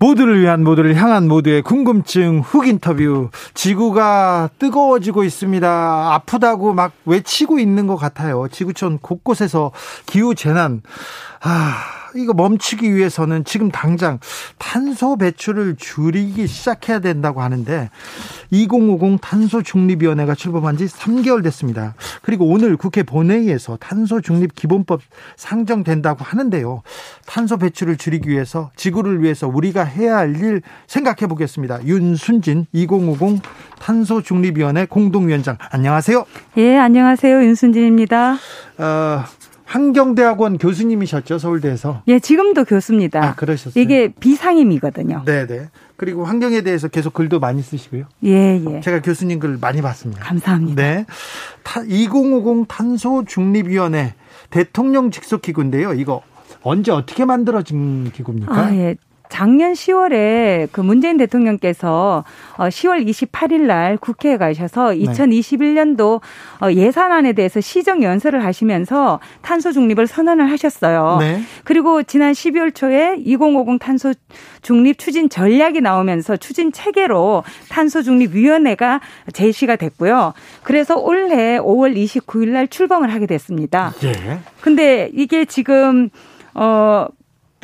[0.05, 3.31] 모두를 위한 모두를 향한 모두의 궁금증 훅 인터뷰.
[3.55, 6.15] 지구가 뜨거워지고 있습니다.
[6.15, 8.47] 아프다고 막 외치고 있는 것 같아요.
[8.51, 9.73] 지구촌 곳곳에서
[10.05, 10.83] 기후 재난.
[11.41, 14.19] 아, 이거 멈추기 위해서는 지금 당장
[14.59, 17.91] 탄소 배출을 줄이기 시작해야 된다고 하는데
[18.51, 21.95] 2050 탄소 중립위원회가 출범한 지 3개월 됐습니다.
[22.23, 25.01] 그리고 오늘 국회 본회의에서 탄소 중립 기본법
[25.37, 26.83] 상정된다고 하는데요.
[27.27, 31.85] 탄소 배출을 줄이기 위해서 지구를 위해서 우리가 해야 할 일 생각해 보겠습니다.
[31.85, 33.41] 윤순진 2050
[33.79, 36.25] 탄소 중립위원회 공동위원장 안녕하세요.
[36.57, 37.43] 예, 안녕하세요.
[37.45, 38.33] 윤순진입니다.
[38.79, 39.25] 어,
[39.65, 42.03] 환경대학원 교수님이셨죠 서울대에서.
[42.09, 43.23] 예, 지금도 교수입니다.
[43.25, 43.83] 아, 그러셨어요.
[43.83, 45.23] 이게 비상임이거든요.
[45.25, 45.69] 네, 네.
[45.97, 48.05] 그리고 환경에 대해서 계속 글도 많이 쓰시고요.
[48.25, 48.81] 예, 예.
[48.81, 50.23] 제가 교수님 글 많이 봤습니다.
[50.23, 50.83] 감사합니다.
[50.83, 51.07] 네.
[51.89, 54.15] 2050 탄소 중립위원회
[54.51, 55.95] 대통령 직속 기구인데요.
[55.95, 56.23] 이거
[56.63, 58.55] 언제 어떻게 만들어진 기구입니까?
[58.55, 58.97] 아, 예.
[59.35, 62.23] 작년 10월에 그 문재인 대통령께서
[62.57, 66.21] 10월 어, 28일 날 국회에 가셔서 2021년도
[66.61, 71.17] 어, 예산안에 대해서 시정 연설을 하시면서 탄소 중립을 선언을 하셨어요.
[71.19, 71.43] 네.
[71.65, 74.15] 그리고 지난 12월 초에 2050 탄소
[74.63, 79.01] 중립 추진 전략이 나오면서 추진 체계로 탄소 중립 위원회가
[79.33, 80.33] 제시가 됐고요.
[80.63, 83.95] 그래서 올해 5월 29일 날 출범을 하게 됐습니다.
[84.05, 84.39] 예.
[84.61, 86.09] 근데 이게 지금
[86.55, 87.09] 어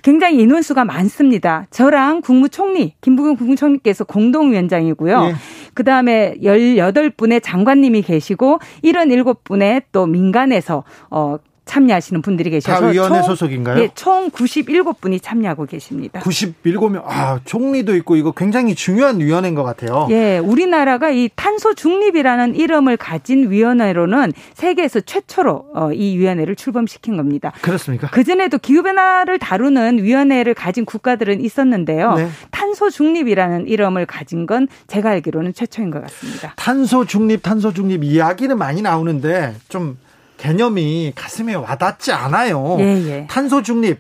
[0.03, 1.67] 굉장히 인원수가 많습니다.
[1.71, 5.25] 저랑 국무총리, 김부겸 국무총리께서 공동위원장이고요.
[5.25, 5.35] 네.
[5.75, 11.37] 그 다음에 18분의 장관님이 계시고 77분의 또 민간에서 어,
[11.71, 13.77] 참여하시는 분들이 계셔서 다 위원회 총, 소속인가요?
[13.77, 16.19] 네, 총 97분이 참여하고 계십니다.
[16.19, 17.05] 97명.
[17.07, 20.09] 아, 총리도 있고 이거 굉장히 중요한 위원회인 것 같아요.
[20.11, 27.53] 예, 우리나라가 이 탄소 중립이라는 이름을 가진 위원회로는 세계에서 최초로 어, 이 위원회를 출범시킨 겁니다.
[27.63, 28.09] 그렇습니까?
[28.11, 32.15] 그 전에도 기후 변화를 다루는 위원회를 가진 국가들은 있었는데요.
[32.15, 32.29] 네.
[32.51, 36.53] 탄소 중립이라는 이름을 가진 건 제가 알기로는 최초인 것 같습니다.
[36.57, 39.97] 탄소 중립, 탄소 중립 이야기는 많이 나오는데 좀
[40.41, 42.77] 개념이 가슴에 와닿지 않아요.
[42.81, 43.27] 예, 예.
[43.29, 43.99] 탄소 중립.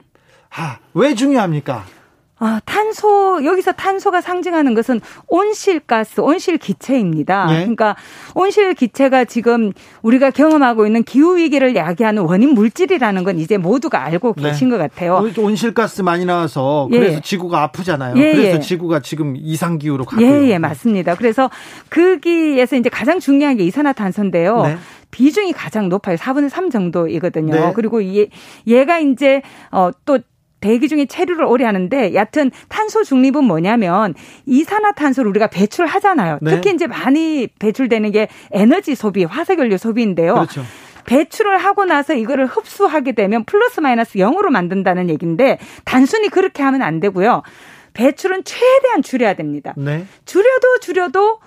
[0.50, 1.85] 아, 왜 중요합니까?
[2.42, 7.48] 아, 탄소, 여기서 탄소가 상징하는 것은 온실가스, 온실기체입니다.
[7.50, 7.55] 예?
[7.57, 7.96] 그러니까
[8.35, 14.44] 온실기체가 지금 우리가 경험하고 있는 기후위기를 야기하는 원인 물질이라는 건 이제 모두가 알고 네.
[14.44, 15.22] 계신 것 같아요.
[15.37, 16.98] 온실가스 많이 나와서 예.
[16.98, 17.20] 그래서 예.
[17.20, 18.16] 지구가 아프잖아요.
[18.16, 18.61] 예, 그래서 예.
[18.61, 21.16] 지구가 지금 이상기후로 가고 예, 예, 맞습니다.
[21.16, 21.50] 그래서
[21.90, 24.62] 거기에서 이제 가장 중요한 게 이산화탄소인데요.
[24.62, 24.79] 네.
[25.11, 26.16] 비중이 가장 높아요.
[26.16, 27.55] 4분의 3 정도이거든요.
[27.55, 27.73] 네.
[27.75, 28.29] 그리고 얘,
[28.66, 30.18] 얘가 이제 어, 또
[30.61, 34.14] 대기 중에 체류를 오래 하는데 얕은 탄소 중립은 뭐냐면
[34.46, 36.38] 이산화탄소를 우리가 배출하잖아요.
[36.42, 36.51] 네.
[36.51, 40.35] 특히 이제 많이 배출되는 게 에너지 소비, 화석연료 소비인데요.
[40.35, 40.62] 그렇죠.
[41.07, 47.01] 배출을 하고 나서 이거를 흡수하게 되면 플러스 마이너스 0으로 만든다는 얘기인데 단순히 그렇게 하면 안
[47.01, 47.42] 되고요.
[47.94, 49.75] 배출은 최대한 줄여야 됩니다.
[49.77, 50.05] 네.
[50.25, 51.40] 줄여도 줄여도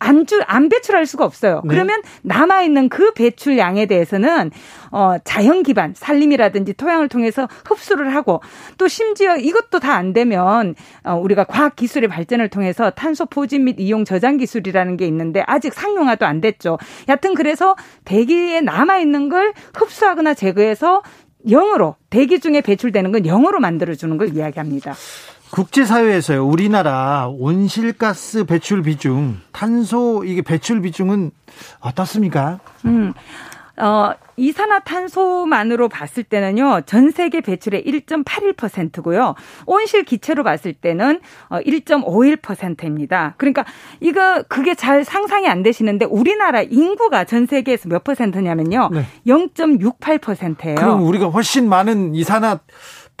[0.00, 1.60] 안, 줄, 안 배출할 수가 없어요.
[1.64, 1.74] 네.
[1.74, 4.50] 그러면 남아있는 그 배출량에 대해서는,
[4.90, 8.42] 어, 자연 기반, 산림이라든지 토양을 통해서 흡수를 하고,
[8.78, 13.76] 또 심지어 이것도 다 안 되면, 어, 우리가 과학 기술의 발전을 통해서 탄소 포진 및
[13.78, 16.78] 이용 저장 기술이라는 게 있는데, 아직 상용화도 안 됐죠.
[17.08, 21.02] 여튼 그래서 대기에 남아있는 걸 흡수하거나 제거해서
[21.46, 24.94] 영으로 대기 중에 배출되는 건 영으로 만들어주는 걸 이야기합니다.
[25.50, 31.32] 국제사회에서요, 우리나라 온실가스 배출 비중, 탄소 이게 배출 비중은
[31.80, 32.60] 어떻습니까?
[32.84, 33.12] 음,
[33.76, 39.34] 어, 이산화탄소만으로 봤을 때는요, 전 세계 배출의 1.81%고요.
[39.66, 43.28] 온실 기체로 봤을 때는 1.51%입니다.
[43.28, 43.64] 어, 그러니까
[44.00, 48.90] 이거 그게 잘 상상이 안 되시는데 우리나라 인구가 전 세계에서 몇 퍼센트냐면요.
[48.92, 49.04] 네.
[49.26, 50.74] 0.68%예요.
[50.76, 52.60] 그럼 우리가 훨씬 많은 이산화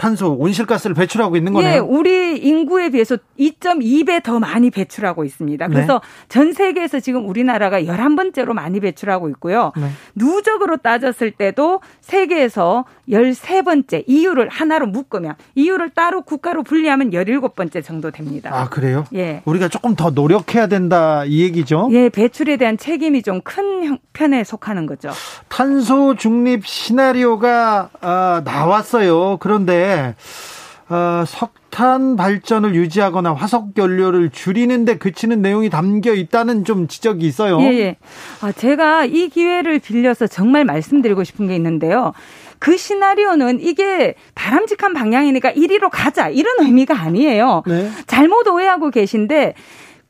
[0.00, 1.74] 탄소, 온실가스를 배출하고 있는 거네요.
[1.74, 5.68] 예, 우리 인구에 비해서 2.2배 더 많이 배출하고 있습니다.
[5.68, 5.74] 네.
[5.74, 6.26] 그래서 네.
[6.30, 9.72] 전 세계에서 지금 우리나라가 11번째로 많이 배출하고 있고요.
[9.76, 9.90] 네.
[10.14, 18.50] 누적으로 따졌을 때도 세계에서 13번째 이유를 하나로 묶으면 이유를 따로 국가로 분리하면 17번째 정도 됩니다.
[18.52, 19.04] 아, 그래요?
[19.14, 19.42] 예.
[19.46, 21.88] 우리가 조금 더 노력해야 된다 이 얘기죠?
[21.92, 25.10] 예, 배출에 대한 책임이 좀 큰 편에 속하는 거죠.
[25.48, 29.38] 탄소 중립 시나리오가 아, 나왔어요.
[29.38, 30.14] 그런데
[30.90, 37.60] 어, 석탄 발전을 유지하거나 화석 연료를 줄이는데 그치는 내용이 담겨 있다는 좀 지적이 있어요.
[37.60, 37.96] 예, 예.
[38.40, 42.12] 아, 제가 이 기회를 빌려서 정말 말씀드리고 싶은 게 있는데요.
[42.58, 47.62] 그 시나리오는 이게 바람직한 방향이니까 1위로 가자 이런 의미가 아니에요.
[47.66, 47.88] 네.
[48.08, 49.54] 잘못 오해하고 계신데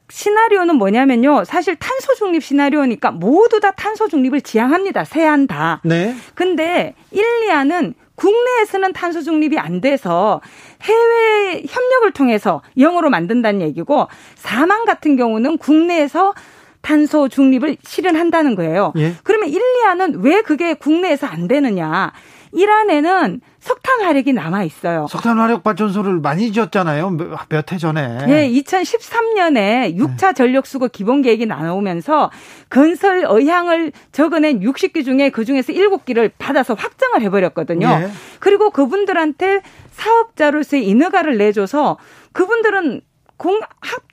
[0.08, 1.44] 시나리오는 뭐냐면요.
[1.44, 5.04] 사실 탄소 중립 시나리오니까 모두 다 탄소 중립을 지향합니다.
[5.04, 5.80] 세안 다.
[5.84, 6.16] 네.
[6.34, 10.40] 근데 1, 2안은 국내에서는 탄소 중립이 안 돼서
[10.82, 16.34] 해외 협력을 통해서 영어로 만든다는 얘기고 사망 같은 경우는 국내에서
[16.82, 18.92] 탄소 중립을 실현한다는 거예요.
[18.96, 19.14] 예?
[19.22, 22.12] 그러면 1, 2안은 왜 그게 국내에서 안 되느냐?
[22.52, 25.06] 이란에는 석탄 화력이 남아 있어요.
[25.08, 27.10] 석탄 화력 발전소를 많이 지었잖아요.
[27.48, 28.26] 몇 해 전에.
[28.26, 32.30] 네, 2013년에 6차 전력 수거 기본 계획이 나오면서
[32.68, 37.86] 건설 의향을 적어낸 60기 중에 그 중에서 7기를 받아서 확정을 해 버렸거든요.
[37.86, 38.10] 네.
[38.38, 39.60] 그리고 그분들한테
[39.92, 41.98] 사업자로서의 인허가를 내줘서
[42.32, 43.02] 그분들은
[43.36, 44.09] 공 합법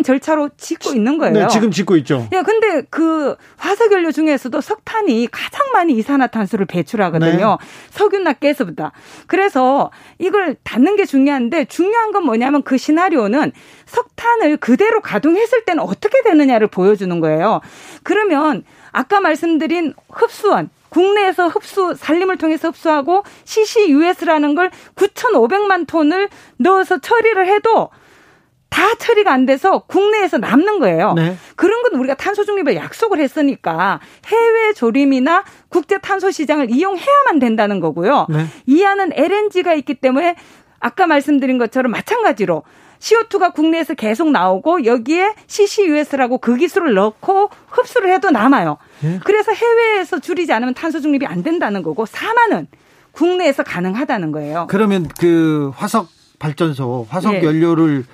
[0.00, 1.34] 합법적인 절차로 짓고 있는 거예요.
[1.34, 2.28] 네, 지금 짓고 있죠.
[2.32, 7.58] 예, 근데 그 화석연료 중에서도 석탄이 가장 많이 이산화탄소를 배출하거든요.
[7.60, 7.66] 네.
[7.90, 8.92] 석유나 가스보다.
[9.26, 13.52] 그래서 이걸 닫는 게 중요한데 중요한 건 뭐냐면 그 시나리오는
[13.86, 17.60] 석탄을 그대로 가동했을 때는 어떻게 되느냐를 보여주는 거예요.
[18.02, 27.46] 그러면 아까 말씀드린 흡수원 국내에서 흡수 산림을 통해서 흡수하고 CCUS라는 걸 9,500만 톤을 넣어서 처리를
[27.46, 27.90] 해도
[28.70, 31.12] 다 처리가 안 돼서 국내에서 남는 거예요.
[31.14, 31.36] 네.
[31.56, 38.26] 그런 건 우리가 탄소 중립을 약속을 했으니까 해외 조림이나 국제 탄소 시장을 이용해야만 된다는 거고요.
[38.30, 38.46] 네.
[38.66, 40.36] 이 안은 LNG가 있기 때문에
[40.78, 42.62] 아까 말씀드린 것처럼 마찬가지로
[43.00, 48.78] CO2가 국내에서 계속 나오고 여기에 CCUS라고 그 기술을 넣고 흡수를 해도 남아요.
[49.00, 49.18] 네.
[49.24, 52.68] 그래서 해외에서 줄이지 않으면 탄소 중립이 안 된다는 거고 사만은
[53.12, 54.66] 국내에서 가능하다는 거예요.
[54.68, 57.42] 그러면 그 화석 발전소, 화석 네.
[57.42, 58.04] 연료를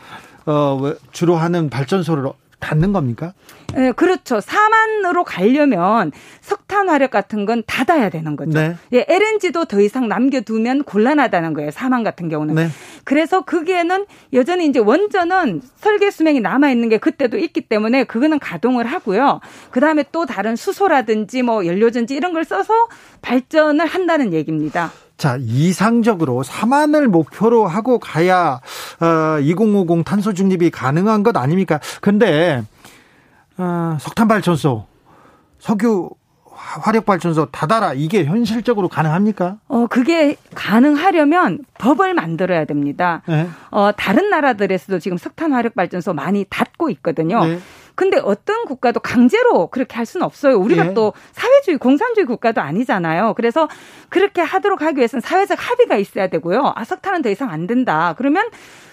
[0.47, 0.81] 어,
[1.13, 3.35] 주로 하는 발전소를 닫는 겁니까?
[3.75, 4.41] 네, 그렇죠.
[4.41, 8.59] 사만으로 가려면 석탄 화력 같은 건 닫아야 되는 거죠.
[8.59, 8.77] 네.
[8.93, 11.71] 예, LNG도 더 이상 남겨두면 곤란하다는 거예요.
[11.71, 12.55] 사만 같은 경우는.
[12.55, 12.69] 네.
[13.05, 18.87] 그래서 그게는 여전히 이제 원전은 설계 수명이 남아 있는 게 그때도 있기 때문에 그거는 가동을
[18.87, 19.41] 하고요.
[19.71, 22.73] 그 다음에 또 다른 수소라든지 뭐 연료전지 이런 걸 써서
[23.21, 24.91] 발전을 한다는 얘기입니다.
[25.17, 28.61] 자, 이상적으로 4만을 목표로 하고 가야
[29.01, 31.81] 어, 2050 탄소 중립이 가능한 것 아닙니까?
[32.01, 32.63] 근데
[33.57, 34.85] 어, 석탄 발전소,
[35.59, 36.11] 석유
[36.57, 39.59] 화력 발전소 닫아라 이게 현실적으로 가능합니까?
[39.69, 43.23] 어 그게 가능하려면 법을 만들어야 됩니다.
[43.27, 43.49] 네.
[43.71, 47.45] 어 다른 나라들에서도 지금 석탄 화력 발전소 많이 닫고 있거든요.
[47.45, 47.59] 네.
[47.97, 50.57] 근데 어떤 국가도 강제로 그렇게 할 수는 없어요.
[50.59, 50.95] 우리가 예.
[50.95, 53.35] 또 사회주의, 공산주의 국가도 아니잖아요.
[53.35, 53.69] 그래서
[54.09, 56.73] 그렇게 하도록 하기 위해서는 사회적 합의가 있어야 되고요.
[56.77, 58.15] 아, 석탄은 더 이상 안 된다.
[58.17, 58.45] 그러면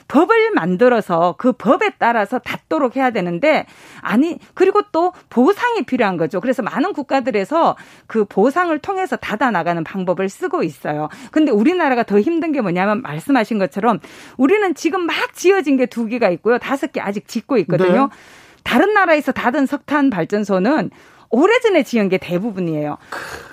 [0.09, 3.65] 법을 만들어서 그 법에 따라서 닫도록 해야 되는데
[4.01, 6.41] 아니 그리고 또 보상이 필요한 거죠.
[6.41, 11.07] 그래서 많은 국가들에서 그 보상을 통해서 닫아 나가는 방법을 쓰고 있어요.
[11.31, 13.99] 근데 우리나라가 더 힘든 게 뭐냐면 말씀하신 것처럼
[14.37, 16.57] 우리는 지금 막 지어진 게 두 개가 있고요.
[16.57, 18.09] 다섯 개 아직 짓고 있거든요.
[18.11, 18.42] 네.
[18.63, 20.89] 다른 나라에서 닫은 석탄 발전소는
[21.29, 22.97] 오래전에 지은 게 대부분이에요.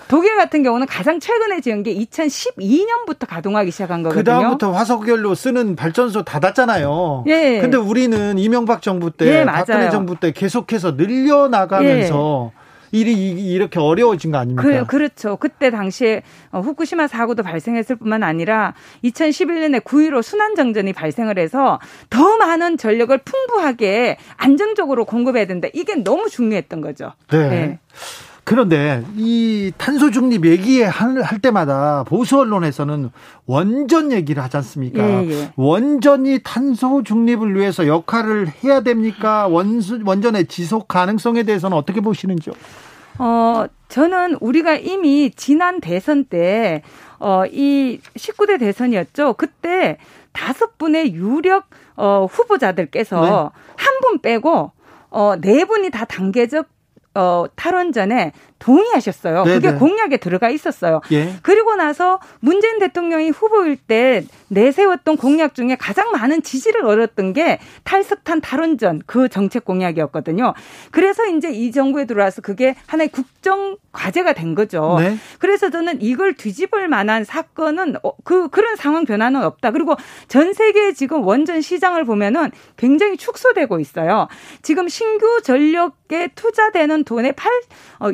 [0.09, 4.23] 독일 같은 경우는 가장 최근에 지은 게 2012년부터 가동하기 시작한 거거든요.
[4.23, 7.25] 그다음부터 화석연료 쓰는 발전소 닫았잖아요.
[7.29, 7.61] 예.
[7.61, 12.60] 근데 우리는 이명박 정부 때, 예, 박근혜 정부 때 계속해서 늘려나가면서 예.
[12.93, 13.13] 일이
[13.53, 14.63] 이렇게 어려워진 거 아닙니까?
[14.63, 15.37] 그, 그렇죠.
[15.37, 18.75] 그때 당시에 어, 후쿠시마 사고도 발생했을 뿐만 아니라
[19.05, 25.69] 2011년에 9.15 순환정전이 발생을 해서 더 많은 전력을 풍부하게 안정적으로 공급해야 된다.
[25.73, 27.13] 이게 너무 중요했던 거죠.
[27.31, 27.49] 네.
[27.49, 27.79] 네.
[28.51, 33.13] 그런데 이 탄소 중립 얘기할 때마다 보수 언론에서는
[33.47, 35.09] 원전 얘기를 하지 않습니까?
[35.09, 35.53] 예, 예.
[35.55, 39.47] 원전이 탄소 중립을 위해서 역할을 해야 됩니까?
[39.47, 42.53] 원수, 원전의 지속 가능성에 대해서는 어떻게 보시는지요?
[43.19, 46.83] 어, 저는 우리가 이미 지난 대선 때,
[47.21, 49.35] 어, 이 19대 대선이었죠.
[49.35, 49.97] 그때
[50.33, 53.61] 다섯 분의 유력, 어, 후보자들께서 네.
[53.77, 54.73] 한분 빼고,
[55.11, 56.67] 어, 네 분이 다 단계적
[57.15, 59.45] 어, 탈원 전에 동의하셨어요.
[59.45, 59.55] 네네.
[59.55, 61.01] 그게 공약에 들어가 있었어요.
[61.11, 61.35] 예.
[61.43, 68.41] 그리고 나서 문재인 대통령이 후보일 때 내세웠던 공약 중에 가장 많은 지지를 얻었던 게 탈석탄
[68.41, 70.55] 탈원전 그 정책 공약이었거든요.
[70.91, 74.97] 그래서 이제 이 정부에 들어와서 그게 하나의 국정 과제가 된 거죠.
[75.01, 75.17] 네.
[75.39, 79.71] 그래서 저는 이걸 뒤집을 만한 사건은 어, 그 그런 상황 변화는 없다.
[79.71, 79.97] 그리고
[80.29, 84.29] 전 세계 지금 원전 시장을 보면은 굉장히 축소되고 있어요.
[84.63, 87.51] 지금 신규 전력에 투자되는 돈의 8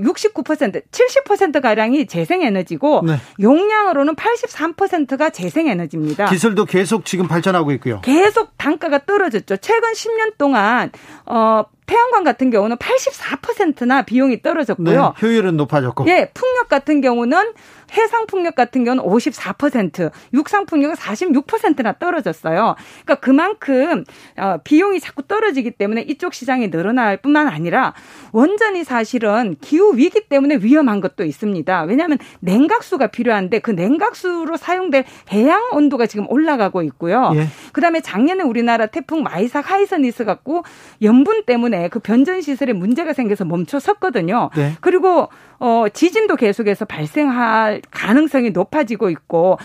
[0.02, 3.16] 60 어, 79%, 70%가량이 재생에너지고 네.
[3.40, 6.26] 용량으로는 83%가 재생에너지입니다.
[6.26, 8.00] 기술도 계속 지금 발전하고 있고요.
[8.02, 9.56] 계속 단가가 떨어졌죠.
[9.58, 10.90] 최근 10년 동안
[11.24, 15.14] 어 태양광 같은 경우는 84%나 비용이 떨어졌고요.
[15.20, 16.06] 네, 효율은 높아졌고.
[16.08, 17.52] 예, 풍력 같은 경우는
[17.92, 22.76] 해상 풍력 같은 경우는 54%, 육상 풍력은 46%나 떨어졌어요.
[23.04, 24.04] 그러니까 그만큼
[24.36, 27.94] 어, 비용이 자꾸 떨어지기 때문에 이쪽 시장이 늘어날 뿐만 아니라
[28.32, 31.82] 원전이 사실은 기후 위기 때문에 위험한 것도 있습니다.
[31.82, 37.32] 왜냐하면 냉각수가 필요한데 그 냉각수로 사용될 해양 온도가 지금 올라가고 있고요.
[37.34, 37.46] 예.
[37.72, 40.64] 그다음에 작년에 우리나라 태풍 마이삭 하이선이스 갖고
[41.02, 44.50] 염분 때문에 그 변전 시설에 문제가 생겨서 멈춰섰거든요.
[44.56, 44.72] 네.
[44.80, 49.58] 그리고 어, 지진도 계속해서 발생할 가능성이 높아지고 있고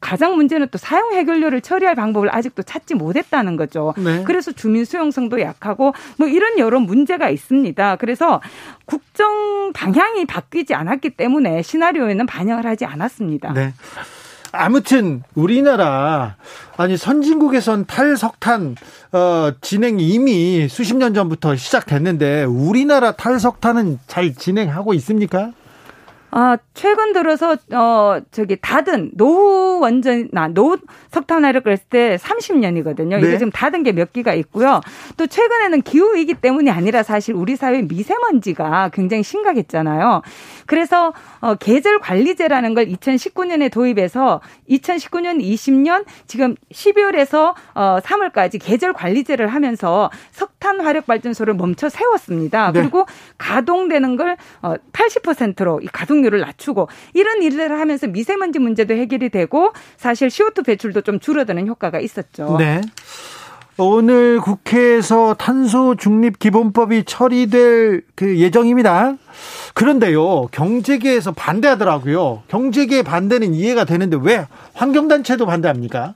[0.00, 3.94] 가장 문제는 또 사용 해결료를 처리할 방법을 아직도 찾지 못했다는 거죠.
[3.96, 4.22] 네.
[4.24, 7.96] 그래서 주민 수용성도 약하고 뭐 이런 여러 문제가 있습니다.
[7.96, 8.40] 그래서
[8.84, 13.52] 국정 방향이 바뀌지 않았기 때문에 시나리오에는 반영을 하지 않았습니다.
[13.54, 13.74] 네.
[14.52, 16.36] 아무튼 우리나라
[16.76, 18.76] 아니 선진국에선 탈석탄
[19.12, 25.52] 어, 진행이 이미 수십 년 전부터 시작됐는데 우리나라 탈석탄은 잘 진행하고 있습니까?
[26.30, 30.76] 아, 최근 들어서, 어, 저기, 닫은, 노후 원전, 나, 노후
[31.10, 33.18] 석탄화를 그랬을 때 30년이거든요.
[33.18, 33.18] 네.
[33.18, 34.80] 이게 지금 닫은 게몇 기가 있고요.
[35.16, 40.22] 또 최근에는 기후위기 때문이 아니라 사실 우리 사회 미세먼지가 굉장히 심각했잖아요.
[40.66, 49.48] 그래서, 어, 계절 관리제라는 걸 2019년에 도입해서 2019년, 20년, 지금 12월에서 어, 3월까지 계절 관리제를
[49.48, 52.72] 하면서 석탄 화력 발전소를 멈춰 세웠습니다.
[52.72, 52.80] 네.
[52.80, 53.06] 그리고
[53.38, 59.72] 가동되는 걸 어, 80%로 이 가동 가동률을 낮추고 이런 일들을 하면서 미세먼지 문제도 해결이 되고
[59.96, 62.56] 사실 CO2 배출도 좀 줄어드는 효과가 있었죠.
[62.58, 62.80] 네.
[63.80, 69.14] 오늘 국회에서 탄소 중립 기본법이 처리될 그 예정입니다.
[69.74, 72.42] 그런데요, 경제계에서 반대하더라고요.
[72.48, 76.14] 경제계 반대는 이해가 되는데 왜 환경단체도 반대합니까?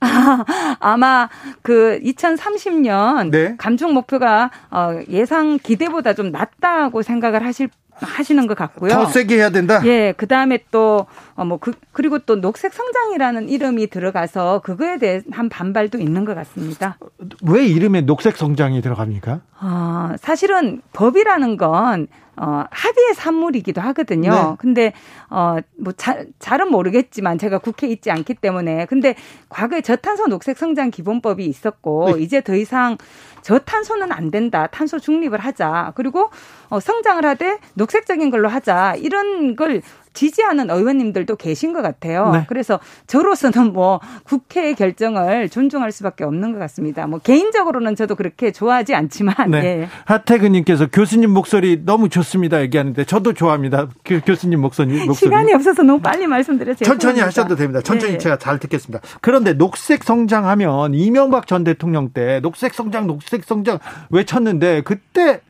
[0.00, 0.44] 아,
[0.80, 1.28] 아마
[1.62, 3.56] 그 2030년 네.
[3.58, 7.68] 감축 목표가 어, 예상 기대보다 좀 낮다고 생각을 하실
[8.00, 8.90] 하시는 것 같고요.
[8.90, 9.80] 더 세게 해야 된다.
[9.86, 16.34] 예, 그 다음에 또어뭐그 그리고 또 녹색 성장이라는 이름이 들어가서 그거에 대한 반발도 있는 것
[16.34, 16.98] 같습니다.
[17.42, 19.40] 왜 이름에 녹색 성장이 들어갑니까?
[19.58, 24.30] 아, 사실은 법이라는 건 어, 합의의 산물이기도 하거든요.
[24.30, 24.56] 네.
[24.58, 24.92] 근데,
[25.30, 28.86] 어, 뭐, 자, 잘은 모르겠지만 제가 국회에 있지 않기 때문에.
[28.86, 29.14] 근데
[29.48, 32.22] 과거에 저탄소 녹색 성장 기본법이 있었고, 네.
[32.22, 32.98] 이제 더 이상
[33.46, 34.66] 저탄소는 안 된다.
[34.66, 35.92] 탄소 중립을 하자.
[35.94, 36.30] 그리고
[36.68, 38.96] 어, 성장을 하되 녹색적인 걸로 하자.
[38.96, 39.82] 이런 걸
[40.16, 42.32] 지지하는 의원님들도 계신 것 같아요.
[42.32, 42.44] 네.
[42.48, 47.06] 그래서 저로서는 뭐 국회의 결정을 존중할 수밖에 없는 것 같습니다.
[47.06, 49.34] 뭐 개인적으로는 저도 그렇게 좋아하지 않지만.
[49.50, 49.64] 네.
[49.64, 49.88] 예.
[50.06, 53.88] 하태근님께서 교수님 목소리 너무 좋습니다 얘기하는데 저도 좋아합니다.
[54.04, 55.14] 교, 수님 목소리, 목소리.
[55.14, 57.80] 시간이 없어서 너무 빨리 말씀드려서 천천히 하셔도 됩니다.
[57.82, 58.18] 천천히 예.
[58.18, 59.06] 제가 잘 듣겠습니다.
[59.20, 63.78] 그런데 녹색 성장하면 이명박 전 대통령 때 녹색 성장, 녹색 성장
[64.10, 65.40] 외쳤는데 그때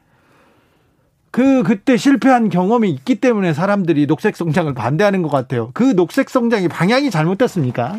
[1.37, 5.71] 그 그때 실패한 경험이 있기 때문에 사람들이 녹색 성장을 반대하는 것 같아요.
[5.75, 7.99] 그 녹색 성장이 방향이 잘못됐습니까?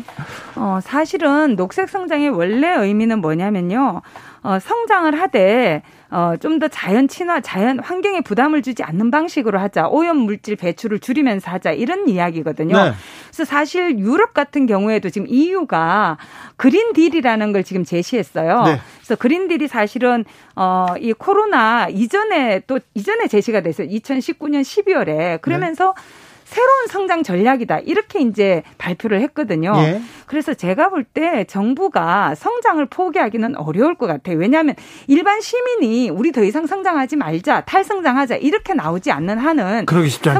[0.56, 4.02] 어, 사실은 녹색 성장의 원래 의미는 뭐냐면요.
[4.42, 9.88] 어, 성장을 하되 어, 좀 더 자연 친화, 자연 환경에 부담을 주지 않는 방식으로 하자.
[9.88, 11.72] 오염 물질 배출을 줄이면서 하자.
[11.72, 12.76] 이런 이야기거든요.
[12.76, 12.92] 네.
[13.26, 16.18] 그래서 사실 유럽 같은 경우에도 지금 EU가
[16.56, 18.62] 그린 딜이라는 걸 지금 제시했어요.
[18.62, 18.80] 네.
[18.96, 20.24] 그래서 그린 딜이 사실은
[20.56, 23.86] 어, 이 코로나 이전에 또 이전에 제시가 됐어요.
[23.88, 25.40] 2019년 12월에.
[25.40, 26.02] 그러면서 네.
[26.48, 27.80] 새로운 성장 전략이다.
[27.80, 29.74] 이렇게 이제 발표를 했거든요.
[29.76, 30.00] 예.
[30.26, 34.36] 그래서 제가 볼 때 정부가 성장을 포기하기는 어려울 것 같아요.
[34.38, 34.74] 왜냐하면
[35.06, 39.86] 일반 시민이 우리 더 이상 성장하지 말자, 탈성장하자 이렇게 나오지 않는 한은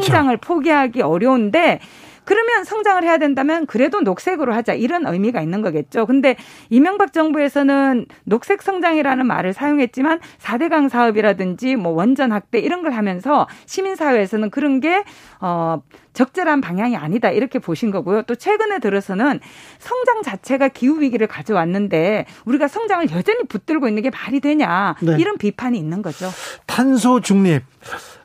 [0.00, 1.80] 성장을 포기하기 어려운데
[2.28, 6.04] 그러면 성장을 해야 된다면 그래도 녹색으로 하자 이런 의미가 있는 거겠죠.
[6.04, 6.36] 근데
[6.68, 13.96] 이명박 정부에서는 녹색 성장이라는 말을 사용했지만 4대강 사업이라든지 뭐 원전 확대 이런 걸 하면서 시민
[13.96, 15.04] 사회에서는 그런 게
[15.40, 15.80] 어,
[16.18, 18.22] 적절한 방향이 아니다 이렇게 보신 거고요.
[18.22, 19.38] 또 최근에 들어서는
[19.78, 25.16] 성장 자체가 기후 위기를 가져왔는데 우리가 성장을 여전히 붙들고 있는 게 말이 되냐 네.
[25.16, 26.28] 이런 비판이 있는 거죠.
[26.66, 27.62] 탄소 중립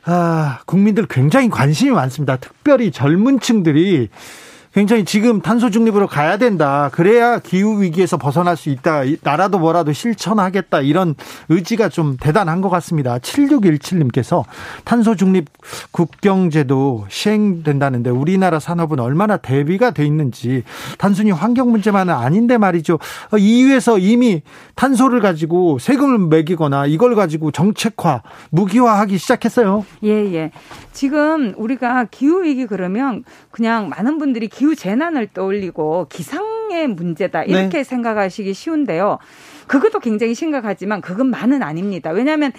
[0.06, 2.36] 아, 국민들 굉장히 관심이 많습니다.
[2.36, 4.08] 특별히 젊은 층들이
[4.74, 6.90] 굉장히 지금 탄소 중립으로 가야 된다.
[6.92, 9.02] 그래야 기후 위기에서 벗어날 수 있다.
[9.22, 10.80] 나라도 뭐라도 실천하겠다.
[10.80, 11.14] 이런
[11.48, 13.18] 의지가 좀 대단한 것 같습니다.
[13.18, 14.42] 7617님께서
[14.82, 15.46] 탄소 중립
[15.92, 20.64] 국경제도 시행된다는데 우리나라 산업은 얼마나 대비가 돼 있는지
[20.98, 22.98] 단순히 환경 문제만은 아닌데 말이죠.
[23.38, 24.42] EU에서 이미
[24.74, 29.86] 탄소를 가지고 세금을 매기거나 이걸 가지고 정책화, 무기화하기 시작했어요.
[30.02, 30.50] 예, 예.
[30.92, 33.22] 지금 우리가 기후 위기 그러면
[33.52, 37.84] 그냥 많은 분들이 기후 기후 재난을 떠올리고 기상의 문제다 이렇게 네.
[37.84, 39.18] 생각하시기 쉬운데요.
[39.66, 42.10] 그것도 굉장히 심각하지만 그것만은 아닙니다.
[42.12, 42.50] 왜냐하면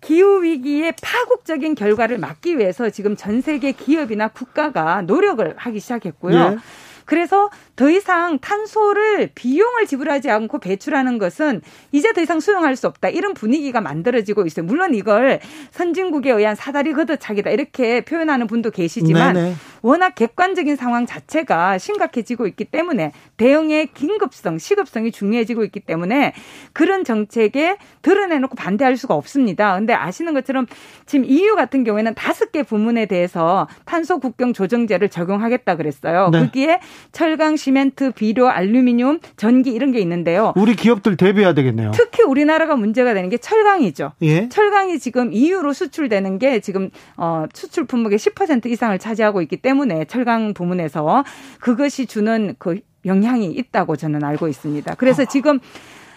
[0.00, 6.50] 기후 위기의 파국적인 결과를 막기 위해서 지금 전 세계 기업이나 국가가 노력을 하기 시작했고요.
[6.50, 6.56] 네.
[7.04, 11.62] 그래서 더 이상 탄소를 비용을 지불하지 않고 배출하는 것은
[11.92, 13.08] 이제 더 이상 수용할 수 없다.
[13.08, 14.66] 이런 분위기가 만들어지고 있어요.
[14.66, 15.38] 물론 이걸
[15.70, 17.50] 선진국에 의한 사다리 걷어차기다.
[17.50, 19.54] 이렇게 표현하는 분도 계시지만 네네.
[19.82, 26.32] 워낙 객관적인 상황 자체가 심각해지고 있기 때문에 대응의 긴급성, 시급성이 중요해지고 있기 때문에
[26.72, 29.76] 그런 정책에 드러내놓고 반대할 수가 없습니다.
[29.76, 30.66] 근데 아시는 것처럼
[31.06, 36.30] 지금 EU 같은 경우에는 다섯 개 부문에 대해서 탄소 국경 조정제를 적용하겠다 그랬어요.
[36.32, 36.40] 네.
[36.40, 36.80] 거기에
[37.12, 40.54] 철강, 시멘트, 비료, 알루미늄, 전기 이런 게 있는데요.
[40.56, 41.90] 우리 기업들 대비해야 되겠네요.
[41.92, 44.12] 특히 우리나라가 문제가 되는 게 철강이죠.
[44.22, 44.48] 예?
[44.48, 46.88] 철강이 지금 EU로 수출되는 게 지금
[47.18, 51.24] 어 수출 품목의 10% 이상을 차지하고 있기 때문에 철강 부문에서
[51.60, 54.94] 그것이 주는 그 영향이 있다고 저는 알고 있습니다.
[54.94, 55.26] 그래서 아.
[55.26, 55.60] 지금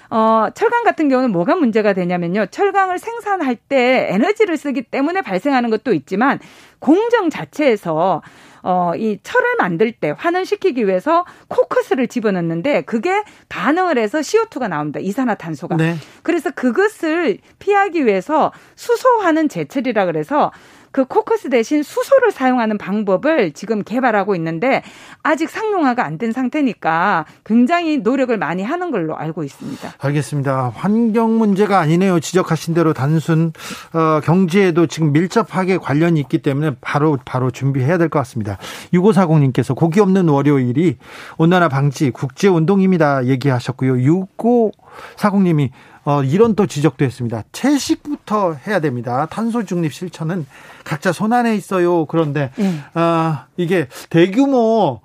[0.10, 2.46] 어, 철강 같은 경우는 뭐가 문제가 되냐면요.
[2.48, 6.40] 철강을 생산할 때 에너지를 쓰기 때문에 발생하는 것도 있지만
[6.80, 8.22] 공정 자체에서
[8.64, 15.00] 어, 이 철을 만들 때 환원시키기 위해서 코커스를 집어넣는데 그게 반응을 해서 CO2가 나옵니다.
[15.00, 15.78] 이산화탄소가.
[15.78, 15.96] 네.
[16.24, 20.52] 그래서 그것을 피하기 위해서 수소하는 제철이라 그래서
[20.92, 24.82] 그 코커스 대신 수소를 사용하는 방법을 지금 개발하고 있는데
[25.24, 29.94] 아직 상용화가 안 된 상태니까 굉장히 노력을 많이 하는 걸로 알고 있습니다.
[29.98, 30.72] 알겠습니다.
[30.76, 32.20] 환경 문제가 아니네요.
[32.20, 33.54] 지적하신 대로 단순
[33.94, 38.58] 어, 경제에도 지금 밀접하게 관련이 있기 때문에 바로 바로 준비해야 될 것 같습니다.
[38.94, 40.98] 6540님께서 고기 없는 월요일이
[41.38, 43.26] 온난화 방지 국제 운동입니다.
[43.26, 43.94] 얘기하셨고요.
[45.18, 45.70] 6540님이
[46.04, 47.44] 어, 이런 또 지적도 했습니다.
[47.52, 49.28] 채식부터 해야 됩니다.
[49.30, 50.46] 탄소 중립 실천은
[50.84, 52.06] 각자 손안에 있어요.
[52.06, 53.00] 그런데 네.
[53.00, 55.02] 어, 이게 대규모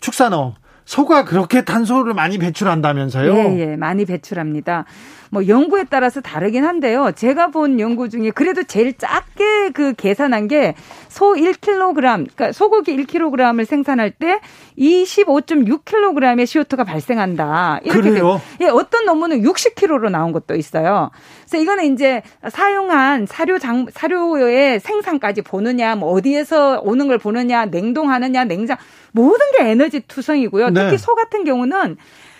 [0.00, 3.34] 축산업 소가 그렇게 탄소를 많이 배출한다면서요?
[3.34, 4.84] 예, 예, 많이 배출합니다.
[5.30, 7.10] 뭐 연구에 따라서 다르긴 한데요.
[7.10, 10.74] 제가 본 연구 중에 그래도 제일 작게 그 계산한 게
[11.16, 14.38] 소 1kg, 그러니까 소고기 1kg을 생산할 때
[14.78, 17.80] 25.6kg의 CO2가 발생한다.
[17.84, 18.38] 이렇게 그래요?
[18.60, 21.10] 예, 어떤 논문은 60kg로 나온 것도 있어요.
[21.48, 28.44] 그래서 이거는 이제 사용한 사료 장 사료의 생산까지 보느냐, 뭐 어디에서 오는 걸 보느냐, 냉동하느냐,
[28.44, 28.76] 냉장
[29.12, 30.68] 모든 게 에너지 투성이고요.
[30.68, 30.82] 네.
[30.82, 31.96] 특히 소 같은 경우는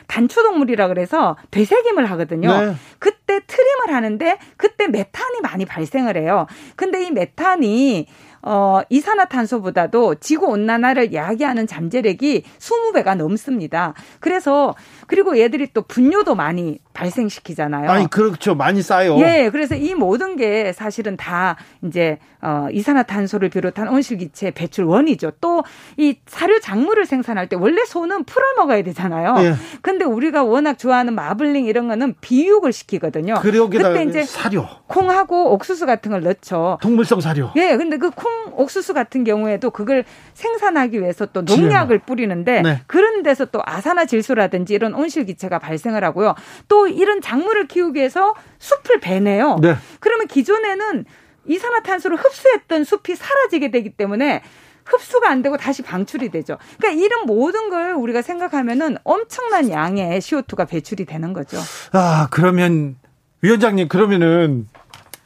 [0.06, 2.48] 단초동물이라 그래서 되새김을 하거든요.
[2.48, 2.74] 네.
[2.98, 6.46] 그때 트림을 하는데 그때 메탄이 많이 발생을 해요.
[6.76, 8.06] 근데 이 메탄이
[8.42, 13.94] 어, 이산화탄소보다도 지구 온난화를 야기하는 잠재력이 20배가 넘습니다.
[14.20, 14.76] 그래서
[15.08, 17.90] 그리고 얘들이 또 분뇨도 많이 발생시키잖아요.
[17.90, 18.54] 아니 그렇죠.
[18.54, 19.16] 많이 쌓여.
[19.18, 19.50] 예.
[19.50, 25.32] 그래서 이 모든 게 사실은 다 이제 어 이산화탄소를 비롯한 온실기체 배출 원이죠.
[25.40, 25.62] 또
[25.98, 29.34] 이 사료 작물을 생산할 때 원래 소는 풀을 먹어야 되잖아요.
[29.38, 29.54] 예.
[29.82, 33.34] 근데 우리가 워낙 좋아하는 마블링 이런 거는 비육을 시키거든요.
[33.40, 36.78] 그때 이제 사료 콩하고 옥수수 같은 걸 넣죠.
[36.82, 37.50] 동물성 사료.
[37.56, 37.76] 예.
[37.76, 42.80] 근데 그 콩 옥수수 같은 경우에도 그걸 생산하기 위해서 또 농약을 뿌리는데 네.
[42.86, 46.34] 그런 데서 또 아산화 질소라든지 이런 온실기체가 발생을 하고요.
[46.68, 49.58] 또 이런 작물을 키우기 위해서 숲을 베네요.
[49.60, 49.76] 네.
[50.00, 51.04] 그러면 기존에는
[51.46, 54.42] 이산화탄소를 흡수했던 숲이 사라지게 되기 때문에
[54.84, 56.58] 흡수가 안 되고 다시 방출이 되죠.
[56.78, 61.58] 그러니까 이런 모든 걸 우리가 생각하면은 엄청난 양의 CO2가 배출이 되는 거죠.
[61.92, 62.96] 아, 그러면
[63.42, 64.68] 위원장님 그러면은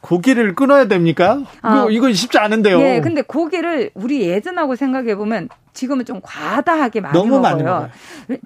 [0.01, 1.43] 고기를 끊어야 됩니까?
[1.61, 2.81] 아, 이건 쉽지 않은데요.
[2.81, 7.41] 예, 근데 고기를 우리 예전하고 생각해 보면 지금은 좀 과다하게 많이 너무 먹어요.
[7.41, 7.89] 많이 먹어요.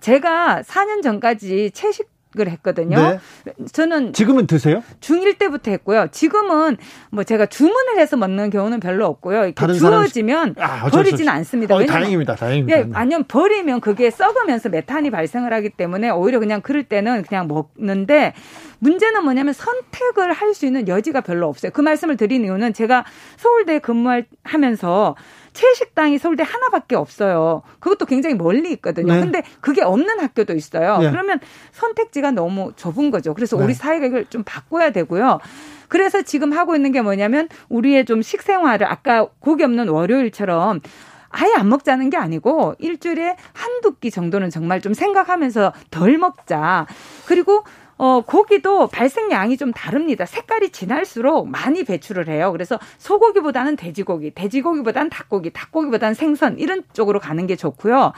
[0.02, 2.10] 제가 4년 전까지 채식
[2.42, 2.98] 을 했거든요.
[2.98, 3.54] 네.
[3.72, 4.84] 저는 지금은 드세요?
[5.00, 6.08] 중1 때부터 했고요.
[6.12, 6.78] 지금은
[7.12, 9.54] 뭐 제가 주문을 해서 먹는 경우는 별로 없고요.
[9.54, 11.76] 주어지면 아, 버리지는 않습니다.
[11.76, 12.36] 어, 다행입니다.
[12.36, 12.78] 다행입니다.
[12.78, 18.34] 예, 아니면 버리면 그게 썩으면서 메탄이 발생을 하기 때문에 오히려 그냥 그럴 때는 그냥 먹는데
[18.80, 21.72] 문제는 뭐냐면 선택을 할 수 있는 여지가 별로 없어요.
[21.74, 23.04] 그 말씀을 드린 이유는 제가
[23.36, 25.16] 서울대 근무하면서
[25.56, 27.64] 채식당이 서울대 하나밖에 없어요.
[27.80, 29.14] 그것도 굉장히 멀리 있거든요.
[29.14, 29.20] 네.
[29.22, 31.00] 근데 그게 없는 학교도 있어요.
[31.00, 31.10] 네.
[31.10, 31.40] 그러면
[31.72, 33.34] 선택지가 너무 좁은 거죠.
[33.34, 33.74] 그래서 우리 네.
[33.74, 35.40] 사회가 이걸 좀 바꿔야 되고요.
[35.88, 40.82] 그래서 지금 하고 있는 게 뭐냐면 우리의 좀 식생활을 아까 고기 없는 월요일처럼
[41.30, 46.86] 아예 안 먹자는 게 아니고 일주일에 한두 끼 정도는 정말 좀 생각하면서 덜 먹자.
[47.26, 47.64] 그리고
[47.98, 50.26] 어, 고기도 발생량이 좀 다릅니다.
[50.26, 52.52] 색깔이 진할수록 많이 배출을 해요.
[52.52, 58.12] 그래서 소고기보다는 돼지고기, 돼지고기보다는 닭고기, 닭고기보다는 생선 이런 쪽으로 가는 게 좋고요.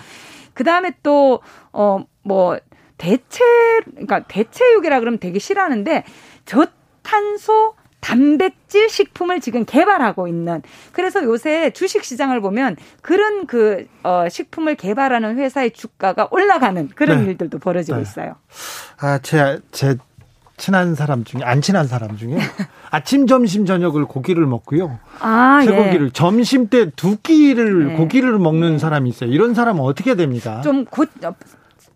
[0.53, 2.57] 그 다음에 또, 어, 뭐,
[2.97, 3.43] 대체,
[3.91, 6.03] 그러니까 대체육이라 그러면 되게 싫어하는데
[6.45, 14.75] 저탄소 단백질 식품을 지금 개발하고 있는 그래서 요새 주식 시장을 보면 그런 그 어, 식품을
[14.75, 17.31] 개발하는 회사의 주가가 올라가는 그런 네.
[17.31, 18.03] 일들도 벌어지고 네.
[18.03, 18.35] 있어요.
[18.99, 19.97] 아, 제, 제
[20.57, 22.37] 친한 사람 중에 안 친한 사람 중에
[22.89, 24.99] 아침 점심 저녁을 고기를 먹고요.
[25.19, 26.11] 아, 쇠고기를 예.
[26.11, 27.95] 점심 때 두 끼를 네.
[27.95, 28.77] 고기를 먹는 네.
[28.77, 29.29] 사람이 있어요.
[29.29, 30.61] 이런 사람은 어떻게 됩니까?
[30.61, 31.09] 좀곧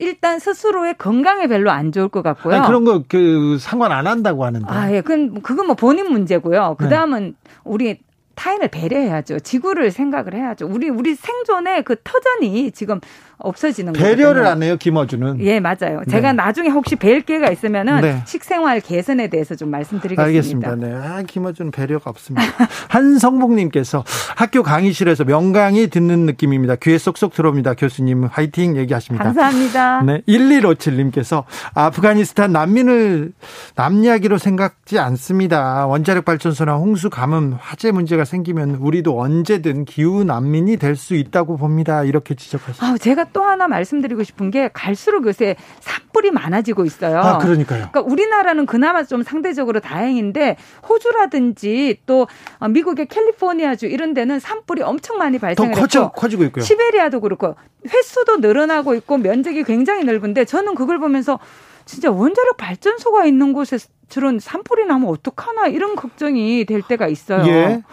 [0.02, 2.56] 일단 스스로의 건강에 별로 안 좋을 것 같고요.
[2.56, 4.66] 아니, 그런 거 그 상관 안 한다고 하는데.
[4.68, 5.02] 아, 예.
[5.02, 6.76] 그건 그건 뭐 본인 문제고요.
[6.80, 7.52] 그 다음은 네.
[7.64, 7.99] 우리
[8.36, 9.39] 타인을 배려해야죠.
[9.41, 10.68] 지구를 생각을 해야죠.
[10.68, 12.99] 우리 우리 생존의 그 터전이 지금
[13.43, 14.15] 없어지는 거예요.
[14.15, 15.41] 배려를 안 해요, 김어준은.
[15.41, 15.99] 예, 맞아요.
[16.05, 16.11] 네.
[16.11, 18.21] 제가 나중에 혹시 뵐 기회가 있으면은 네.
[18.25, 20.23] 식생활 개선에 대해서 좀 말씀드리겠습니다.
[20.23, 20.75] 알겠습니다.
[20.75, 20.93] 네.
[20.93, 22.45] 아, 김어준은 배려가 없습니다.
[22.89, 24.03] 한성복 님께서
[24.35, 26.75] 학교 강의실에서 명강의 듣는 느낌입니다.
[26.75, 27.73] 귀에 쏙쏙 들어옵니다.
[27.73, 29.25] 교수님 화이팅 얘기하십니다.
[29.25, 30.03] 감사합니다.
[30.03, 30.21] 네.
[30.27, 33.33] 1157 님께서 아프가니스탄 난민을
[33.75, 35.87] 남 이야기로 생각지 않습니다.
[35.87, 42.03] 원자력 발전소나 홍수 가뭄 화재 문제가 생기면 우리도 언제든 기후 난민이 될 수 있다고 봅니다.
[42.03, 42.85] 이렇게 지적하셨습니다.
[42.85, 47.19] 아, 제가 또 하나 말씀드리고 싶은 게 갈수록 요새 삿불이 많아지고 있어요.
[47.19, 47.89] 아, 그러니까요.
[47.91, 50.57] 그러니까 우리나라는 그나마 좀 상대적으로 다행인데
[50.88, 52.27] 호주라든지 또
[52.69, 56.63] 미국의 캘리포니아주 이런 데는 산불이 엄청 많이 발생을 더 커져, 커지고 있고요.
[56.63, 57.55] 시베리아도 그렇고
[57.88, 61.39] 횟수도 늘어나고 있고 면적이 굉장히 넓은데 저는 그걸 보면서
[61.86, 63.77] 진짜 원자력 발전소가 있는 곳에
[64.07, 67.47] 저런 산불이 나면 어떡하나 이런 걱정이 될 때가 있어요.
[67.47, 67.84] 예.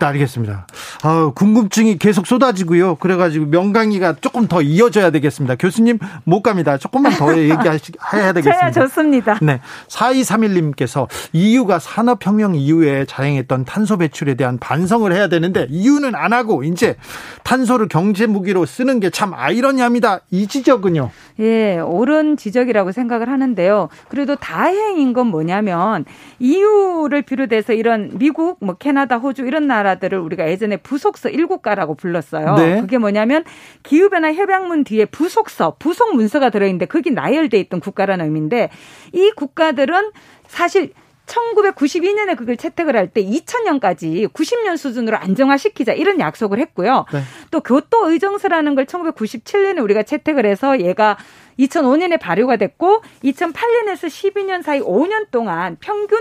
[0.00, 0.66] 네, 알겠습니다.
[1.02, 2.96] 아, 궁금증이 계속 쏟아지고요.
[2.96, 5.56] 그래가지고 명강의가 조금 더 이어져야 되겠습니다.
[5.56, 6.78] 교수님 못 갑니다.
[6.78, 7.58] 조금만 더 얘기해야
[8.32, 8.70] 되겠습니다.
[8.70, 9.38] 저야 좋습니다.
[9.42, 9.60] 네.
[9.88, 16.96] 4231님께서 EU가 산업혁명 이후에 자행했던 탄소 배출에 대한 반성을 해야 되는데 이유는 안 하고 이제
[17.44, 20.20] 탄소를 경제 무기로 쓰는 게 참 아이러니합니다.
[20.30, 21.10] 이 지적은요?
[21.40, 23.88] 예, 옳은 지적이라고 생각을 하는데요.
[24.08, 26.04] 그래도 다행인 건 뭐냐면
[26.38, 32.54] EU를 비롯해서 이런 미국, 뭐 캐나다, 호주 이런 나라들을 우리가 예전에 부속서 1국가라고 불렀어요.
[32.56, 32.80] 네.
[32.80, 33.44] 그게 뭐냐면
[33.82, 38.70] 기후변화 협약문 뒤에 부속서, 부속 문서가 들어있는데 거기 나열돼 있던 국가라는 의미인데
[39.12, 40.10] 이 국가들은
[40.46, 40.92] 사실
[41.30, 47.06] 1992년에 그걸 채택을 할 때 2000년까지 90년 수준으로 안정화시키자 이런 약속을 했고요.
[47.12, 47.22] 네.
[47.50, 51.16] 또 교토 의정서라는 걸 1997년에 우리가 채택을 해서 얘가
[51.58, 56.18] 2005년에 발효가 됐고 2008년에서 12년 사이 5년 동안 평균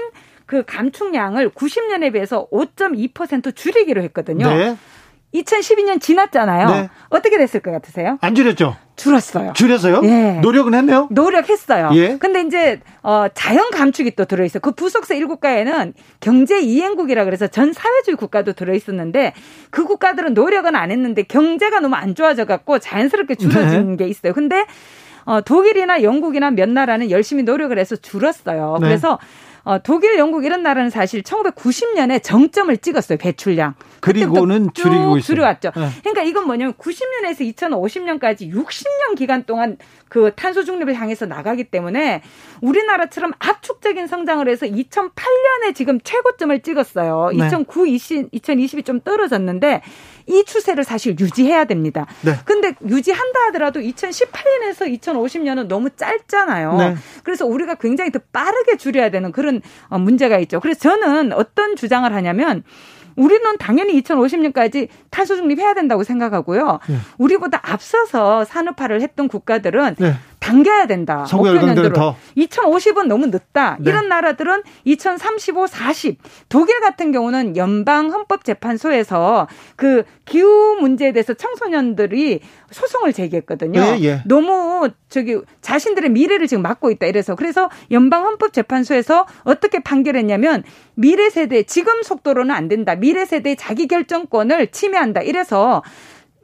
[0.48, 4.48] 그 감축량을 90년에 비해서 5.2% 줄이기로 했거든요.
[4.48, 4.78] 네.
[5.34, 6.68] 2012년 지났잖아요.
[6.70, 6.90] 네.
[7.10, 8.18] 어떻게 됐을 것 같으세요?
[8.22, 8.76] 안 줄였죠.
[8.96, 9.54] 줄었어요.
[9.54, 10.02] 줄여서요?
[10.04, 10.40] 예.
[10.42, 11.08] 노력은 했네요.
[11.12, 11.92] 노력했어요.
[11.94, 12.18] 예.
[12.18, 14.60] 근데 이제 어 자연 감축이 또 들어 있어요.
[14.60, 19.34] 그 부속세 1국가에는 경제 이행국이라 그래서 전 사회주의 국가도 들어 있었는데
[19.70, 24.04] 그 국가들은 노력은 안 했는데 경제가 너무 안 좋아져 갖고 자연스럽게 줄어진 네.
[24.04, 24.34] 게 있어요.
[24.34, 24.66] 근데
[25.26, 28.80] 어 독일이나 영국이나 몇 나라는 열심히 노력을 해서 줄었어요.
[28.82, 28.88] 네.
[28.88, 29.20] 그래서
[29.64, 33.76] 어, 독일, 영국 이런 나라는 사실 1990년에 정점을 찍었어요 배출량.
[34.00, 35.22] 그리고는 줄이고 있어요.
[35.22, 35.72] 줄여왔죠.
[35.76, 35.90] 네.
[36.02, 39.78] 그러니까 이건 뭐냐면 90년에서 2050년까지 60년 기간 동안
[40.10, 42.22] 그 탄소 중립을 향해서 나가기 때문에
[42.62, 47.30] 우리나라처럼 압축적인 성장을 해서 2008년에 지금 최고점을 찍었어요.
[47.38, 47.46] 네.
[47.46, 49.82] 2009, 20, 2020이 좀 떨어졌는데
[50.26, 52.06] 이 추세를 사실 유지해야 됩니다.
[52.22, 52.34] 네.
[52.46, 56.78] 근데 유지한다 하더라도 2018년에서 2050년은 너무 짧잖아요.
[56.78, 56.96] 네.
[57.24, 60.60] 그래서 우리가 굉장히 더 빠르게 줄여야 되는 그런 어, 문제가 있죠.
[60.60, 62.64] 그래서 저는 어떤 주장을 하냐면
[63.20, 66.80] 우리는 당연히 2050년까지 탄소 중립해야 된다고 생각하고요.
[66.88, 66.96] 네.
[67.18, 70.14] 우리보다 앞서서 산업화를 했던 국가들은 네.
[70.50, 71.26] 당겨야 된다.
[71.26, 73.78] 서구 열강들은 더 2050은 너무 늦다.
[73.80, 73.90] 네.
[73.90, 76.18] 이런 나라들은 2035, 40.
[76.50, 82.40] 독일 같은 경우는 연방 헌법재판소에서 그 기후 문제에 대해서 청소년들이
[82.72, 83.80] 소송을 제기했거든요.
[83.80, 84.24] 예, 예.
[84.26, 90.64] 너무 저기 자신들의 미래를 지금 막고 있다 이래서 그래서 연방 헌법재판소에서 어떻게 판결했냐면
[90.96, 92.96] 미래 세대 지금 속도로는 안 된다.
[92.96, 95.22] 미래 세대의 자기 결정권을 침해한다.
[95.22, 95.84] 이래서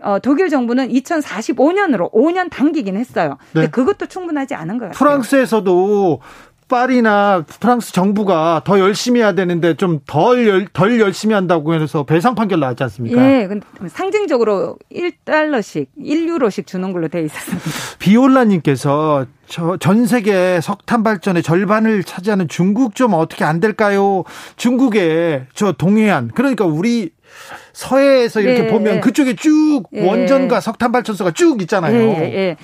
[0.01, 3.37] 어, 독일 정부는 2045년으로 5년 당기긴 했어요.
[3.53, 3.71] 근데 네.
[3.71, 4.97] 그것도 충분하지 않은 것 같아요.
[4.97, 6.21] 프랑스에서도
[6.67, 13.21] 파리나 프랑스 정부가 더 열심히 해야 되는데 좀덜덜 열심히 한다고 해서 배상 판결 나왔지 않습니까?
[13.21, 17.63] 예, 근데 상징적으로 1달러씩, 1유로씩 주는 걸로 돼 있었습니다.
[17.99, 19.27] 비올라 님께서
[19.79, 24.23] 전 세계 석탄 발전의 절반을 차지하는 중국 좀 어떻게 안 될까요?
[24.55, 27.11] 중국에 저 동해안 그러니까 우리
[27.73, 28.99] 서해에서 이렇게 예, 보면 예.
[28.99, 30.07] 그쪽에 쭉 예.
[30.07, 31.95] 원전과 석탄 발전소가 쭉 있잖아요.
[31.95, 32.57] 예, 예.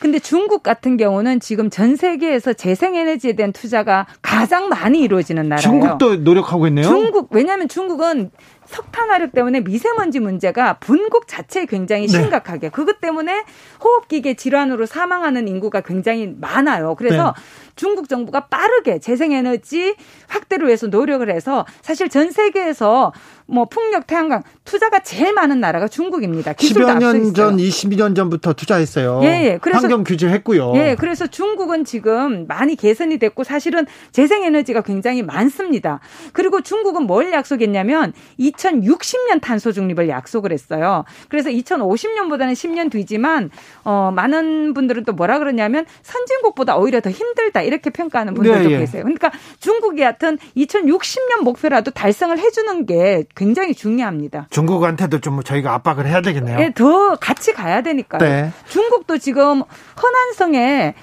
[0.00, 5.62] 근데 중국 같은 경우는 지금 전 세계에서 재생에너지에 대한 투자가 가장 많이 이루어지는 나라예요.
[5.62, 6.86] 중국도 노력하고 있네요.
[6.86, 8.30] 중국 왜냐하면 중국은
[8.70, 12.08] 석탄 화력 때문에 미세먼지 문제가 분국 자체에 굉장히 네.
[12.08, 12.70] 심각하게 네.
[12.70, 13.44] 그것 때문에
[13.82, 16.94] 호흡기계 질환으로 사망하는 인구가 굉장히 많아요.
[16.94, 17.42] 그래서 네.
[17.74, 19.96] 중국 정부가 빠르게 재생에너지
[20.28, 23.12] 확대를 위해서 노력을 해서 사실 전 세계에서
[23.46, 26.52] 뭐 풍력, 태양광 투자가 제일 많은 나라가 중국입니다.
[26.52, 29.20] 10여 년 전, 22년 전부터 투자했어요.
[29.24, 29.58] 예, 예.
[29.60, 30.74] 그래서 환경 규제했고요.
[30.76, 35.98] 예, 그래서 중국은 지금 많이 개선이 됐고 사실은 재생에너지가 굉장히 많습니다.
[36.32, 38.12] 그리고 중국은 뭘 약속했냐면
[38.60, 41.04] 2060년 탄소 중립을 약속을 했어요.
[41.28, 43.50] 그래서 2050년보다는 10년 뒤지만
[43.84, 48.78] 어 많은 분들은 또 뭐라 그러냐면 선진국보다 오히려 더 힘들다 이렇게 평가하는 분들도 네, 예.
[48.78, 49.02] 계세요.
[49.02, 54.48] 그러니까 중국이 하여튼 2060년 목표라도 달성을 해주는 게 굉장히 중요합니다.
[54.50, 56.58] 중국한테도 좀 저희가 압박을 해야 되겠네요.
[56.58, 58.20] 네, 더 같이 가야 되니까요.
[58.20, 58.52] 네.
[58.68, 59.62] 중국도 지금
[60.02, 60.94] 허난성에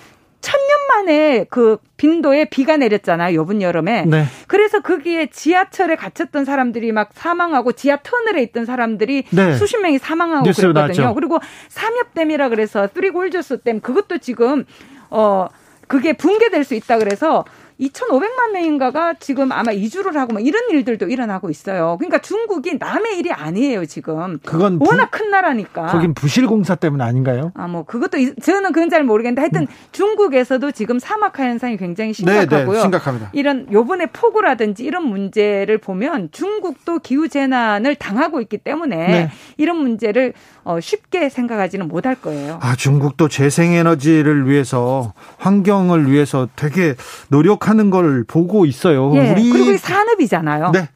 [0.41, 3.35] 천년 만에 그 빈도에 비가 내렸잖아요.
[3.35, 4.05] 요번 여름에.
[4.05, 4.25] 네.
[4.47, 9.53] 그래서 거기에 지하철에 갇혔던 사람들이 막 사망하고 지하 터널에 있던 사람들이 네.
[9.55, 10.73] 수십 명이 사망하고 그랬거든요.
[10.73, 11.13] 나왔죠.
[11.15, 14.65] 그리고 삼엽댐이라 그래서 쓰리골조스 댐 그것도 지금
[15.09, 15.47] 어
[15.87, 17.45] 그게 붕괴될 수 있다 그래서
[17.79, 21.95] 2,500만 명인가가 지금 아마 이주를 하고 뭐 이런 일들도 일어나고 있어요.
[21.99, 24.39] 그러니까 중국이 남의 일이 아니에요, 지금.
[24.43, 25.87] 그건 부, 워낙 큰 나라니까.
[25.87, 27.51] 거긴 부실 공사 때문 아닌가요?
[27.55, 29.67] 아, 뭐 그것도 저는 그건 잘 모르겠는데 하여튼 음.
[29.91, 32.65] 중국에서도 지금 사막화 현상이 굉장히 심각하고요.
[32.65, 33.29] 네, 네, 심각합니다.
[33.33, 39.31] 이런 요번에 폭우라든지 이런 문제를 보면 중국도 기후 재난을 당하고 있기 때문에 네.
[39.57, 40.33] 이런 문제를
[40.67, 42.59] 어, 쉽게 생각하지는 못할 거예요.
[42.61, 46.95] 아, 중국도 재생에너지를 위해서 환경을 위해서 되게
[47.29, 49.15] 노력하는 걸 보고 있어요.
[49.15, 50.71] 예, 우리 그리고 산업이잖아요.
[50.71, 50.89] 네.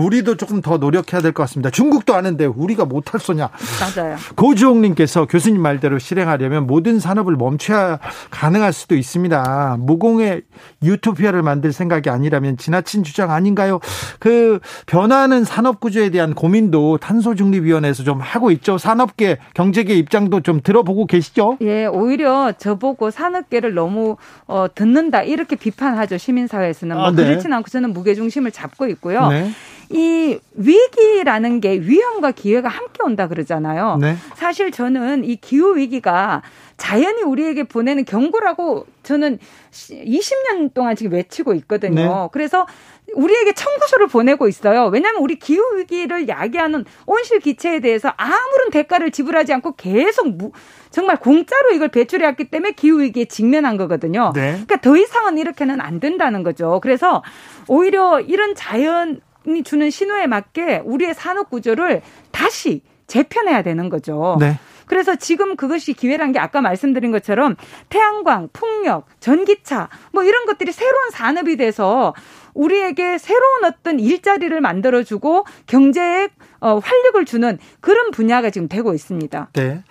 [0.00, 1.70] 우리도 조금 더 노력해야 될 것 같습니다.
[1.70, 3.50] 중국도 아는데 우리가 못할 소냐.
[3.80, 4.16] 맞아요.
[4.36, 7.98] 고주홍님께서 교수님 말대로 실행하려면 모든 산업을 멈춰야
[8.30, 9.76] 가능할 수도 있습니다.
[9.78, 10.42] 무공의
[10.82, 13.80] 유토피아를 만들 생각이 아니라면 지나친 주장 아닌가요?
[14.18, 18.78] 그 변화하는 산업 구조에 대한 고민도 탄소중립위원회에서 좀 하고 있죠.
[18.78, 21.58] 산업계, 경제계 입장도 좀 들어보고 계시죠?
[21.60, 26.96] 예, 오히려 저보고 산업계를 너무 어, 듣는다 이렇게 비판하죠 시민사회에서는.
[26.96, 27.24] 뭐 아, 네.
[27.24, 29.28] 그렇진 않고 저는 무게중심을 잡고 있고요.
[29.28, 29.50] 네.
[29.90, 33.98] 이 위기라는 게 위험과 기회가 함께 온다 그러잖아요.
[34.00, 34.16] 네.
[34.36, 36.42] 사실 저는 이 기후 위기가
[36.76, 39.38] 자연이 우리에게 보내는 경고라고 저는
[39.72, 41.94] 20년 동안 지금 외치고 있거든요.
[41.94, 42.28] 네.
[42.32, 42.66] 그래서
[43.14, 44.86] 우리에게 청구서를 보내고 있어요.
[44.86, 50.52] 왜냐하면 우리 기후 위기를 야기하는 온실 기체에 대해서 아무런 대가를 지불하지 않고 계속 무,
[50.90, 54.32] 정말 공짜로 이걸 배출해왔기 때문에 기후 위기에 직면한 거거든요.
[54.34, 54.52] 네.
[54.52, 56.78] 그러니까 더 이상은 이렇게는 안 된다는 거죠.
[56.80, 57.24] 그래서
[57.66, 64.36] 오히려 이런 자연 이 주는 신호에 맞게 우리의 산업 구조를 다시 재편해야 되는 거죠.
[64.38, 64.58] 네.
[64.86, 67.54] 그래서 지금 그것이 기회란 게 아까 말씀드린 것처럼
[67.90, 72.12] 태양광, 풍력, 전기차 뭐 이런 것들이 새로운 산업이 돼서
[72.54, 76.28] 우리에게 새로운 어떤 일자리를 만들어주고 경제에
[76.58, 79.50] 어, 활력을 주는 그런 분야가 지금 되고 있습니다.
[79.52, 79.84] 네.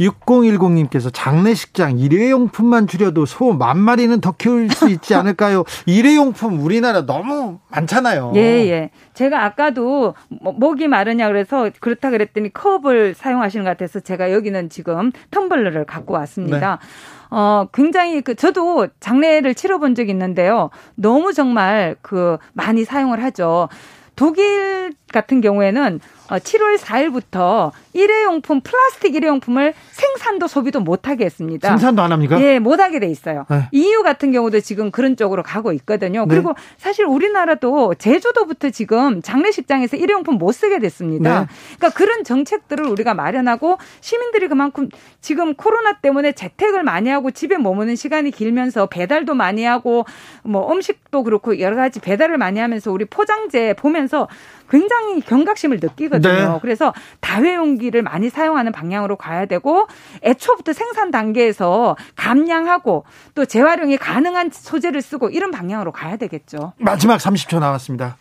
[0.00, 5.64] 6010님께서 장례식장 일회용품만 줄여도 소 만 마리는 더 키울 수 있지 않을까요?
[5.86, 8.32] 일회용품 우리나라 너무 많잖아요.
[8.34, 8.90] 예, 예.
[9.14, 15.12] 제가 아까도 뭐, 목이 마르냐 그래서 그렇다 그랬더니 컵을 사용하시는 것 같아서 제가 여기는 지금
[15.30, 16.78] 텀블러를 갖고 왔습니다.
[16.80, 17.36] 네.
[17.36, 20.70] 어, 굉장히 그, 저도 장례를 치러본 적이 있는데요.
[20.94, 23.68] 너무 정말 그 많이 사용을 하죠.
[24.16, 31.68] 독일 같은 경우에는 7월 어, 4일부터 일회용품 플라스틱 일회용품을 생산도 소비도 못하게 했습니다.
[31.68, 32.40] 생산도 안 합니까?
[32.40, 33.46] 예, 못하게 돼 있어요.
[33.48, 33.68] 네.
[33.72, 36.24] EU 같은 경우도 지금 그런 쪽으로 가고 있거든요.
[36.26, 36.34] 네.
[36.34, 41.40] 그리고 사실 우리나라도 제주도부터 지금 장례식장에서 일회용품 못 쓰게 됐습니다.
[41.40, 41.46] 네.
[41.76, 44.88] 그러니까 그런 정책들을 우리가 마련하고 시민들이 그만큼
[45.20, 50.04] 지금 코로나 때문에 재택을 많이 하고 집에 머무는 시간이 길면서 배달도 많이 하고
[50.42, 54.26] 뭐 음식도 그렇고 여러 가지 배달을 많이 하면서 우리 포장재 보면서
[54.70, 56.52] 굉장히 경각심을 느끼거든요.
[56.54, 56.58] 네.
[56.62, 59.86] 그래서 다회용기를 많이 사용하는 방향으로 가야 되고
[60.22, 63.04] 애초부터 생산 단계에서 감량하고
[63.34, 66.72] 또 재활용이 가능한 소재를 쓰고 이런 방향으로 가야 되겠죠.
[66.78, 68.16] 마지막 30초 남았습니다.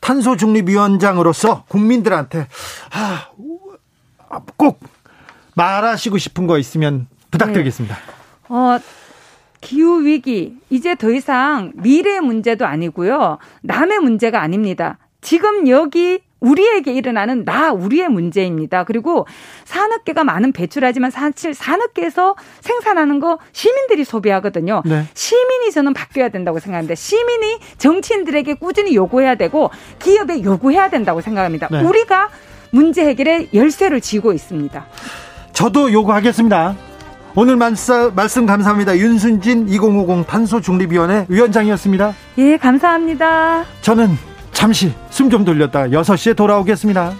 [0.00, 2.46] 탄소 중립위원장으로서 국민들한테
[2.92, 3.30] 아,
[4.56, 4.80] 꼭
[5.54, 7.94] 말하시고 싶은 거 있으면 부탁드리겠습니다.
[7.96, 8.02] 네.
[8.48, 8.78] 어,
[9.60, 13.38] 기후 위기 이제 더 이상 미래의 문제도 아니고요.
[13.62, 14.98] 남의 문제가 아닙니다.
[15.20, 18.84] 지금 여기 우리에게 일어나는 나 우리의 문제입니다.
[18.84, 19.26] 그리고
[19.64, 24.82] 산업계가 많은 배출하지만 사실 산업계에서 생산하는 거 시민들이 소비하거든요.
[24.86, 25.04] 네.
[25.12, 26.94] 시민이 저는 바뀌어야 된다고 생각합니다.
[26.94, 31.68] 시민이 정치인들에게 꾸준히 요구해야 되고 기업에 요구해야 된다고 생각합니다.
[31.70, 31.82] 네.
[31.82, 32.30] 우리가
[32.70, 34.86] 문제 해결에 열쇠를 쥐고 있습니다.
[35.52, 36.76] 저도 요구하겠습니다.
[37.36, 38.96] 오늘 말씀, 말씀 감사합니다.
[38.96, 42.14] 윤순진 2050 탄소중립위원회 위원장이었습니다.
[42.38, 43.64] 예, 감사합니다.
[43.82, 44.29] 저는
[44.60, 47.14] 잠시 숨 좀 돌렸다 6시에 돌아오겠습니다.